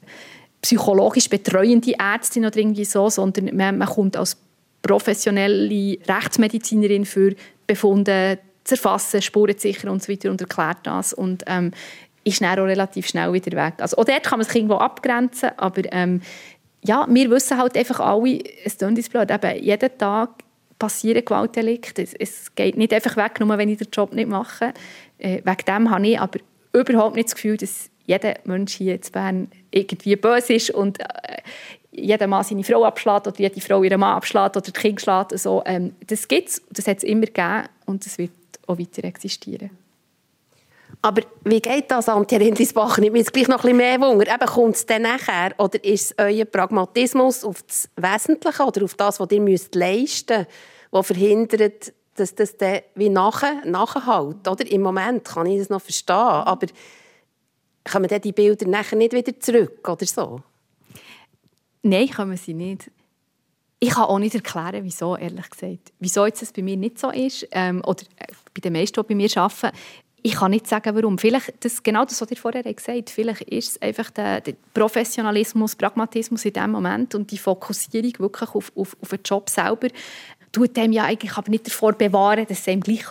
psychologisch 0.61 1.29
betreuende 1.29 1.93
Ärztin 1.97 2.45
oder 2.45 2.57
irgendwie 2.57 2.85
so, 2.85 3.09
sondern 3.09 3.55
man, 3.55 3.77
man 3.77 3.87
kommt 3.87 4.15
als 4.15 4.37
professionelle 4.81 5.97
Rechtsmedizinerin 6.07 7.05
für 7.05 7.35
Befunde 7.67 8.39
zu 8.63 8.75
erfassen, 8.75 9.21
Spuren 9.21 9.57
zu 9.57 9.67
sichern 9.67 9.89
und 9.89 10.03
so 10.03 10.11
weiter 10.11 10.29
und 10.29 10.41
erklärt 10.41 10.79
das 10.83 11.13
und 11.13 11.43
ähm, 11.47 11.71
ist 12.23 12.41
dann 12.41 12.59
auch 12.59 12.65
relativ 12.65 13.07
schnell 13.07 13.31
wieder 13.33 13.55
weg. 13.63 13.75
Also 13.79 13.97
auch 13.97 14.05
dort 14.05 14.23
kann 14.23 14.39
man 14.39 14.45
sich 14.45 14.55
irgendwo 14.55 14.75
abgrenzen, 14.75 15.51
aber 15.57 15.81
ähm, 15.91 16.21
ja, 16.83 17.07
wir 17.09 17.29
wissen 17.29 17.57
halt 17.57 17.77
einfach 17.77 17.99
alle, 17.99 18.39
es 18.63 18.77
tut 18.77 18.89
uns 18.89 19.09
blöd, 19.09 19.29
eben 19.31 19.63
jeden 19.63 19.97
Tag 19.97 20.29
passieren 20.79 21.23
Gewaltdelikte. 21.23 22.07
Es, 22.19 22.53
geht 22.55 22.77
nicht 22.77 22.93
einfach 22.93 23.17
weg, 23.17 23.39
nur 23.39 23.57
wenn 23.57 23.69
ich 23.69 23.77
den 23.77 23.87
Job 23.91 24.13
nicht 24.13 24.29
mache. 24.29 24.73
Äh, 25.17 25.41
wegen 25.43 25.65
dem 25.67 25.89
habe 25.89 26.07
ich 26.07 26.19
aber 26.19 26.39
überhaupt 26.73 27.15
nicht 27.15 27.27
das 27.27 27.35
Gefühl, 27.35 27.57
dass 27.57 27.89
jeder 28.05 28.35
Mensch 28.43 28.75
hier 28.75 28.95
in 28.95 29.01
Bern 29.11 29.47
irgendwie 29.71 30.15
böse 30.15 30.53
ist 30.53 30.69
und 30.71 30.99
äh, 30.99 31.37
jeder 31.91 32.27
Mann 32.27 32.43
seine 32.43 32.63
Frau 32.63 32.83
abschlägt 32.83 33.27
oder 33.27 33.39
jede 33.39 33.61
Frau 33.61 33.81
ihren 33.83 33.99
Mann 33.99 34.17
abschlägt 34.17 34.57
oder 34.57 34.71
das 34.71 34.73
Kind 34.73 35.01
schlägt. 35.01 35.31
Also, 35.31 35.63
ähm, 35.65 35.95
das 36.07 36.27
gibt 36.27 36.49
es, 36.49 36.61
das 36.69 36.87
hat 36.87 36.97
es 36.97 37.03
immer 37.03 37.25
gegeben 37.25 37.63
und 37.85 38.05
das 38.05 38.17
wird 38.17 38.31
auch 38.67 38.77
weiter 38.77 39.03
existieren. 39.05 39.71
Aber 41.05 41.21
wie 41.43 41.61
geht 41.61 41.91
das, 41.91 42.09
Antje 42.09 42.39
Rindlisbach? 42.39 42.97
Nimmt 42.97 43.15
jetzt 43.15 43.31
gleich 43.31 43.47
noch 43.47 43.57
ein 43.57 43.61
bisschen 43.61 43.77
mehr 43.77 44.01
Wunder. 44.01 44.25
Eben, 44.25 44.47
kommt 44.47 44.75
es 44.75 44.87
dann 44.87 45.03
nachher 45.03 45.53
oder 45.59 45.83
ist 45.83 46.05
es 46.05 46.15
euer 46.17 46.45
Pragmatismus 46.45 47.43
auf 47.43 47.61
das 47.61 47.87
Wesentliche 47.95 48.63
oder 48.63 48.83
auf 48.83 48.95
das, 48.95 49.19
was 49.19 49.29
ihr 49.29 49.39
müsst 49.39 49.75
leisten 49.75 50.39
müsst, 50.39 50.49
das 50.91 51.05
verhindert, 51.05 51.93
dass 52.15 52.33
das 52.33 52.57
dann 52.57 52.79
wie 52.95 53.09
nachher, 53.09 53.63
nachhält? 53.65 54.47
Oder? 54.47 54.65
Im 54.65 54.81
Moment 54.81 55.25
kann 55.25 55.45
ich 55.45 55.59
das 55.59 55.69
noch 55.69 55.83
verstehen, 55.83 56.15
aber 56.15 56.65
kommen 57.83 58.07
dann 58.07 58.21
die 58.21 58.31
Bilder 58.31 58.67
nachher 58.67 58.97
nicht 58.97 59.13
wieder 59.13 59.39
zurück 59.39 59.87
oder 59.87 60.07
so? 60.07 60.41
Nein, 61.83 62.09
kommen 62.09 62.35
sie 62.35 62.55
nicht. 62.55 62.89
Ich 63.79 63.91
kann 63.91 64.05
auch 64.05 64.17
nicht 64.17 64.33
erklären, 64.33 64.83
wieso, 64.83 65.15
ehrlich 65.15 65.51
gesagt. 65.51 65.93
Wieso 65.99 66.25
jetzt 66.25 66.41
das 66.41 66.51
bei 66.51 66.63
mir 66.63 66.77
nicht 66.77 66.97
so 66.97 67.11
ist, 67.11 67.47
ähm, 67.51 67.83
oder 67.85 68.01
äh, 68.17 68.33
bei 68.55 68.61
den 68.61 68.73
meisten, 68.73 68.99
die 68.99 69.07
bei 69.07 69.13
mir 69.13 69.29
arbeiten, 69.35 69.77
ich 70.25 70.33
kann 70.33 70.49
nicht 70.49 70.65
sagen, 70.65 70.95
warum. 70.95 71.19
Vielleicht, 71.19 71.53
das, 71.63 71.83
genau 71.83 72.03
das, 72.03 72.19
was 72.19 72.31
ihr 72.31 72.37
vorher 72.37 72.63
gesagt 72.63 72.97
habt, 72.97 73.09
vielleicht 73.11 73.41
ist 73.41 73.69
es 73.69 73.81
einfach 73.81 74.09
der, 74.09 74.41
der 74.41 74.55
Professionalismus, 74.73 75.75
Pragmatismus 75.75 76.43
in 76.45 76.53
dem 76.53 76.71
Moment 76.71 77.13
und 77.13 77.29
die 77.29 77.37
Fokussierung 77.37 78.11
wirklich 78.17 78.49
auf, 78.55 78.71
auf, 78.75 78.97
auf 78.99 79.09
den 79.09 79.19
Job 79.23 79.51
selber, 79.51 79.89
tut 80.51 80.75
dem 80.75 80.91
ja 80.93 81.03
eigentlich 81.03 81.37
aber 81.37 81.51
nicht 81.51 81.67
davor 81.67 81.93
bewahren, 81.93 82.47
dass 82.49 82.65
sie 82.65 82.71
ihm 82.71 82.81
gleich 82.81 83.05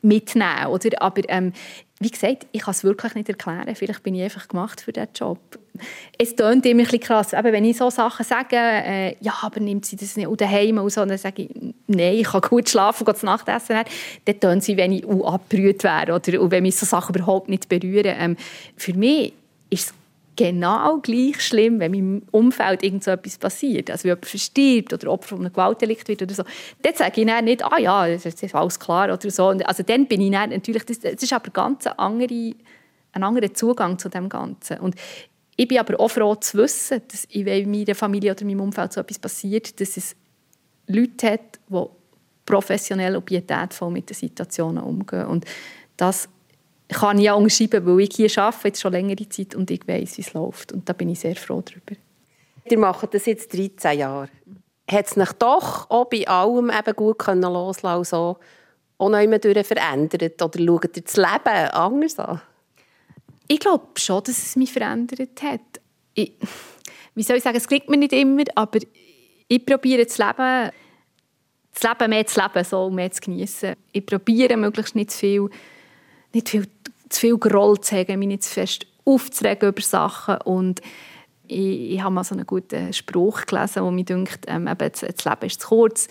mitnehmen 0.00 0.66
oder? 0.68 1.02
Aber 1.02 1.20
ähm, 1.28 1.52
wie 1.98 2.10
gesagt, 2.10 2.46
ich 2.52 2.62
kann 2.62 2.72
es 2.72 2.84
wirklich 2.84 3.14
nicht 3.14 3.28
erklären. 3.28 3.76
Vielleicht 3.76 4.02
bin 4.02 4.14
ich 4.14 4.22
einfach 4.22 4.48
gemacht 4.48 4.80
für 4.80 4.92
diesen 4.92 5.10
Job. 5.14 5.38
Es 6.16 6.34
klingt 6.34 6.64
immer 6.64 6.80
ein 6.80 6.84
bisschen 6.84 7.00
krass. 7.00 7.34
Eben, 7.34 7.52
wenn 7.52 7.66
ich 7.66 7.76
so 7.76 7.90
Sachen 7.90 8.24
sage, 8.24 8.56
äh, 8.56 9.16
ja, 9.20 9.34
aber 9.42 9.60
nimmt 9.60 9.84
sie 9.84 9.96
das 9.96 10.16
nicht 10.16 10.40
daheim 10.40 10.78
und 10.78 10.90
so, 10.90 11.04
dann 11.04 11.18
sage 11.18 11.42
ich, 11.42 11.69
nein, 11.90 12.14
ich 12.14 12.28
kann 12.28 12.40
gut 12.40 12.68
schlafen, 12.68 13.04
gehe 13.04 13.14
Nachtessen, 13.22 13.76
dann 14.24 14.40
tun 14.40 14.60
sie, 14.60 14.76
wenn 14.76 14.92
ich 14.92 15.06
abgerührt 15.08 15.84
wäre 15.84 16.14
oder 16.14 16.50
wenn 16.50 16.62
mich 16.62 16.76
so 16.76 16.86
Sachen 16.86 17.14
überhaupt 17.14 17.48
nicht 17.48 17.68
berühren. 17.68 18.14
Ähm, 18.18 18.36
für 18.76 18.94
mich 18.94 19.32
ist 19.70 19.88
es 19.88 19.94
genau 20.36 20.98
gleich 20.98 21.40
schlimm, 21.42 21.80
wenn 21.80 21.92
meinem 21.92 22.22
Umfeld 22.30 22.82
irgend 22.82 23.04
so 23.04 23.10
etwas 23.10 23.36
passiert. 23.36 23.90
Also 23.90 24.04
wenn 24.04 24.12
jemand 24.12 24.26
verstirbt 24.26 24.92
oder 24.94 25.10
Opfer 25.10 25.36
von 25.36 25.40
einem 25.40 25.52
Gewaltdelikt 25.52 26.08
wird 26.08 26.22
oder 26.22 26.34
so. 26.34 26.44
Dann 26.82 26.94
sage 26.94 27.20
ich 27.20 27.26
dann 27.26 27.44
nicht, 27.44 27.62
ah 27.62 27.78
ja, 27.78 28.08
das 28.08 28.24
ist 28.24 28.54
alles 28.54 28.80
klar 28.80 29.12
oder 29.12 29.30
so. 29.30 29.48
Also 29.48 29.82
dann 29.82 30.06
bin 30.06 30.22
ich 30.22 30.30
dann 30.30 30.48
natürlich, 30.50 30.84
das, 30.84 31.00
das 31.00 31.22
ist 31.22 31.32
aber 31.32 31.50
ganz 31.50 31.86
ein, 31.86 31.98
andere, 31.98 32.54
ein 33.12 33.22
anderer 33.22 33.52
Zugang 33.52 33.98
zu 33.98 34.08
dem 34.08 34.30
Ganzen. 34.30 34.78
Und 34.78 34.94
ich 35.56 35.68
bin 35.68 35.78
aber 35.78 36.00
auch 36.00 36.08
froh 36.08 36.34
zu 36.36 36.56
wissen, 36.56 37.02
dass 37.08 37.26
in 37.26 37.70
meiner 37.70 37.94
Familie 37.94 38.32
oder 38.32 38.46
meinem 38.46 38.60
Umfeld 38.60 38.94
so 38.94 39.00
etwas 39.02 39.18
passiert, 39.18 39.78
dass 39.78 39.98
es 39.98 40.16
Leute 40.92 41.32
hat, 41.32 41.60
die 41.68 41.84
professionell 42.46 43.16
und 43.16 43.24
pietätvoll 43.24 43.90
mit 43.90 44.10
den 44.10 44.14
Situationen 44.14 44.82
umgehen. 44.82 45.26
Und 45.26 45.44
das 45.96 46.28
kann 46.88 47.18
ich 47.18 47.30
auch 47.30 47.38
unterschreiben, 47.38 47.86
weil 47.86 48.00
ich 48.00 48.16
hier 48.16 48.30
arbeite 48.38 48.68
jetzt 48.68 48.80
schon 48.80 48.92
längere 48.92 49.28
Zeit 49.28 49.54
und 49.54 49.70
ich 49.70 49.86
weiß, 49.86 50.18
wie 50.18 50.22
es 50.22 50.32
läuft. 50.32 50.72
Und 50.72 50.88
da 50.88 50.92
bin 50.92 51.08
ich 51.10 51.20
sehr 51.20 51.36
froh 51.36 51.62
darüber. 51.62 52.00
Ihr 52.64 52.78
macht 52.78 53.14
das 53.14 53.26
jetzt 53.26 53.52
13 53.52 53.98
Jahre. 53.98 54.28
Hat 54.90 55.06
es 55.06 55.12
sich 55.12 55.32
doch 55.34 55.88
auch 55.88 56.06
bei 56.06 56.26
allem 56.26 56.70
eben 56.70 56.96
gut 56.96 57.18
können 57.18 57.42
loslassen 57.42 58.04
so 58.04 58.38
auch 58.98 59.08
noch 59.08 59.20
immer 59.20 59.38
verändert? 59.40 60.42
Oder 60.42 60.58
schaut 60.58 60.96
ihr 60.96 61.02
das 61.02 61.16
Leben 61.16 61.70
anders 61.72 62.18
an? 62.18 62.40
Ich 63.46 63.60
glaube 63.60 63.86
schon, 63.96 64.22
dass 64.24 64.38
es 64.38 64.56
mich 64.56 64.72
verändert 64.72 65.42
hat. 65.42 65.60
Ich, 66.14 66.34
wie 67.14 67.22
soll 67.22 67.36
ich 67.36 67.42
sagen, 67.42 67.56
es 67.56 67.68
klingt 67.68 67.88
mir 67.88 67.96
nicht 67.96 68.12
immer, 68.12 68.44
aber 68.54 68.80
ich 69.48 69.66
probiere 69.66 70.04
das 70.04 70.18
Leben, 70.18 70.70
das 71.72 71.82
Leben 71.82 72.10
mehr 72.10 72.26
zu 72.26 72.40
leben, 72.40 72.64
so 72.64 72.90
mehr 72.90 73.10
zu 73.10 73.20
genießen. 73.20 73.74
Ich 73.92 74.06
probiere 74.06 74.56
möglichst 74.56 74.94
nicht 74.94 75.10
zu 75.10 75.18
viel 75.18 75.50
nicht 76.32 76.48
viel, 76.48 76.66
zu 77.08 77.20
viel 77.20 77.38
Groll 77.38 77.80
zu 77.80 77.96
haben, 77.96 78.18
mich 78.18 78.28
nicht 78.28 78.44
zu 78.44 78.54
fest 78.54 78.86
aufzuregen 79.04 79.70
über 79.70 79.82
Sachen 79.82 80.36
und 80.42 80.80
ich, 81.46 81.92
ich 81.92 82.00
habe 82.00 82.14
mal 82.14 82.22
so 82.22 82.34
einen 82.34 82.46
guten 82.46 82.92
Spruch 82.92 83.44
gelesen, 83.46 83.82
wo 83.82 83.90
mir 83.90 84.04
denkt, 84.04 84.44
ähm, 84.46 84.68
eben, 84.68 84.90
das 84.92 85.02
Leben 85.02 85.46
ist 85.46 85.60
zu 85.60 85.68
kurz, 85.68 86.06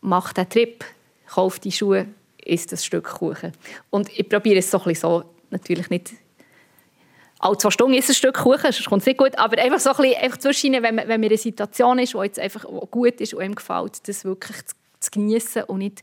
mach 0.00 0.32
den 0.32 0.48
Trip, 0.48 0.84
kauf 1.26 1.58
die 1.58 1.72
Schuhe, 1.72 2.06
isst 2.42 2.72
das 2.72 2.84
Stück 2.84 3.04
Kuchen. 3.04 3.52
Und 3.90 4.08
ich 4.18 4.26
probiere 4.26 4.60
es 4.60 4.70
so 4.70 4.78
ein 4.78 4.84
bisschen 4.84 5.10
so, 5.10 5.24
natürlich 5.50 5.90
nicht 5.90 6.12
alle 7.40 7.56
zwei 7.56 7.70
Stunden 7.70 7.94
ist 7.94 8.08
ein 8.08 8.14
Stück 8.14 8.36
Kuchen, 8.36 8.72
sonst 8.72 8.86
kommt 8.86 9.02
es 9.02 9.06
nicht 9.06 9.18
gut, 9.18 9.38
aber 9.38 9.60
einfach 9.60 9.80
so 9.80 9.90
ein 9.90 9.96
bisschen 9.96 10.22
einfach 10.22 10.38
zwischen, 10.38 10.72
wenn 10.74 10.94
man, 10.94 11.08
wenn 11.08 11.20
man 11.20 11.22
in 11.24 11.30
einer 11.30 11.38
Situation 11.38 11.98
ist, 11.98 12.14
die 12.14 12.18
jetzt 12.18 12.38
einfach 12.38 12.64
gut 12.90 13.20
ist 13.20 13.34
und 13.34 13.42
einem 13.42 13.54
gefällt, 13.54 14.06
das 14.06 14.24
wirklich 14.24 14.64
zu, 14.66 14.74
zu 15.00 15.10
genießen 15.10 15.64
und 15.64 15.78
nicht 15.78 16.02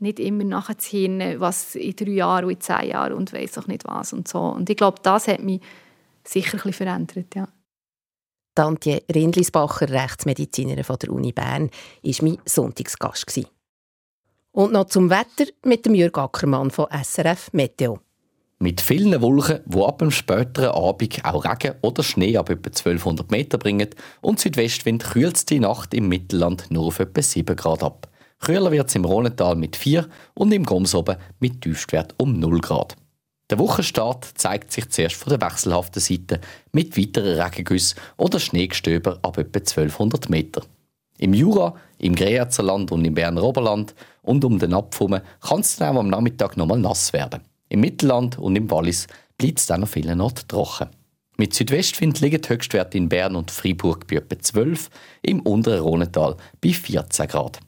nicht 0.00 0.20
immer 0.20 0.44
nachzuhören, 0.44 1.40
was 1.40 1.74
in 1.74 1.94
drei 1.96 2.10
Jahren 2.10 2.44
und 2.44 2.52
in 2.52 2.60
zehn 2.60 2.88
Jahren 2.90 3.14
und 3.14 3.32
weiß 3.32 3.58
auch 3.58 3.66
nicht 3.66 3.84
was 3.84 4.12
und 4.12 4.28
so. 4.28 4.38
Und 4.38 4.70
ich 4.70 4.76
glaube, 4.76 5.00
das 5.02 5.28
hat 5.28 5.40
mich 5.40 5.60
sicher 6.24 6.54
ein 6.54 6.62
bisschen 6.62 6.72
verändert, 6.72 7.34
ja. 7.34 7.48
Tantje 8.54 9.02
Rindlisbacher, 9.12 9.88
Rechtsmedizinerin 9.88 10.84
von 10.84 10.98
der 10.98 11.10
Uni 11.10 11.32
Bern, 11.32 11.70
war 12.02 12.14
mein 12.22 12.38
Sonntagsgast. 12.44 13.40
Und 14.50 14.72
noch 14.72 14.86
zum 14.86 15.10
Wetter 15.10 15.50
mit 15.64 15.86
dem 15.86 15.94
Jürg 15.94 16.18
Ackermann 16.18 16.70
von 16.70 16.86
SRF 16.90 17.52
Meteo. 17.52 18.00
Mit 18.60 18.80
vielen 18.80 19.22
Wolken, 19.22 19.60
die 19.66 19.78
ab 19.80 19.98
dem 20.00 20.10
späteren 20.10 20.70
Abend 20.70 21.24
auch 21.24 21.44
Regen 21.44 21.76
oder 21.80 22.02
Schnee 22.02 22.36
ab 22.36 22.50
etwa 22.50 22.70
1200 22.70 23.30
Meter 23.30 23.56
bringen 23.56 23.88
und 24.20 24.40
Südwestwind 24.40 25.04
kühlt 25.04 25.48
die 25.48 25.60
Nacht 25.60 25.94
im 25.94 26.08
Mittelland 26.08 26.68
nur 26.68 26.86
auf 26.86 26.98
etwa 26.98 27.22
7 27.22 27.54
Grad 27.54 27.84
ab. 27.84 28.08
Kühler 28.40 28.72
wird 28.72 28.88
es 28.88 28.96
im 28.96 29.04
Rhonental 29.04 29.54
mit 29.54 29.76
4 29.76 30.08
und 30.34 30.52
im 30.52 30.64
Gomsoben 30.64 31.18
mit 31.38 31.60
Tiefstwert 31.60 32.16
um 32.16 32.40
0 32.40 32.60
Grad. 32.60 32.96
Der 33.48 33.60
Wochenstart 33.60 34.26
zeigt 34.34 34.72
sich 34.72 34.90
zuerst 34.90 35.14
von 35.14 35.30
der 35.30 35.40
wechselhaften 35.40 36.02
Seite 36.02 36.40
mit 36.72 36.98
weiteren 36.98 37.40
Regengüssen 37.40 38.00
oder 38.16 38.40
Schneegestöber 38.40 39.20
ab 39.22 39.38
etwa 39.38 39.60
1200 39.60 40.30
Meter. 40.30 40.62
Im 41.18 41.32
Jura, 41.32 41.76
im 41.98 42.16
Grezerland 42.16 42.90
und 42.90 43.04
im 43.04 43.14
Berner 43.14 43.44
Oberland 43.44 43.94
und 44.22 44.44
um 44.44 44.58
den 44.58 44.70
Napf 44.70 44.98
kann 44.98 45.60
es 45.60 45.76
dann 45.76 45.96
auch 45.96 46.00
am 46.00 46.08
Nachmittag 46.08 46.56
nochmal 46.56 46.80
nass 46.80 47.12
werden. 47.12 47.40
Im 47.68 47.80
Mittelland 47.80 48.38
und 48.38 48.56
im 48.56 48.70
Wallis 48.70 49.06
bleibt 49.36 49.58
es 49.58 49.66
dann 49.66 49.82
an 49.82 49.88
vielen 49.88 50.20
Orten 50.20 50.48
trocken. 50.48 50.88
Mit 51.36 51.54
Südwestwind 51.54 52.20
liegen 52.20 52.42
die 52.42 52.48
Höchstwerte 52.48 52.98
in 52.98 53.08
Bern 53.08 53.36
und 53.36 53.50
Freiburg 53.50 54.06
bei 54.08 54.16
etwa 54.16 54.38
12, 54.38 54.90
im 55.22 55.40
unteren 55.40 55.80
Rhonental 55.80 56.36
bei 56.60 56.70
14 56.70 57.28
Grad. 57.28 57.60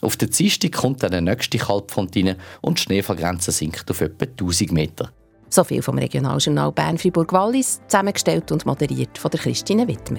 Auf 0.00 0.16
der 0.16 0.28
Dienstag 0.28 0.72
kommt 0.72 1.02
dann 1.02 1.12
der 1.12 1.20
nächste 1.20 1.56
Kalbfront 1.56 2.16
rein 2.16 2.36
und 2.60 2.78
die 2.78 2.82
Schneefallgrenze 2.82 3.52
sinkt 3.52 3.90
auf 3.90 4.00
etwa 4.00 4.26
1000 4.26 4.72
Meter. 4.72 5.10
So 5.48 5.62
viel 5.62 5.80
vom 5.82 5.96
Regionaljournal 5.96 6.72
Bern-Fribourg-Wallis, 6.72 7.80
zusammengestellt 7.86 8.50
und 8.50 8.66
moderiert 8.66 9.16
von 9.16 9.30
der 9.30 9.40
Christine 9.40 9.86
Wittmer. 9.86 10.18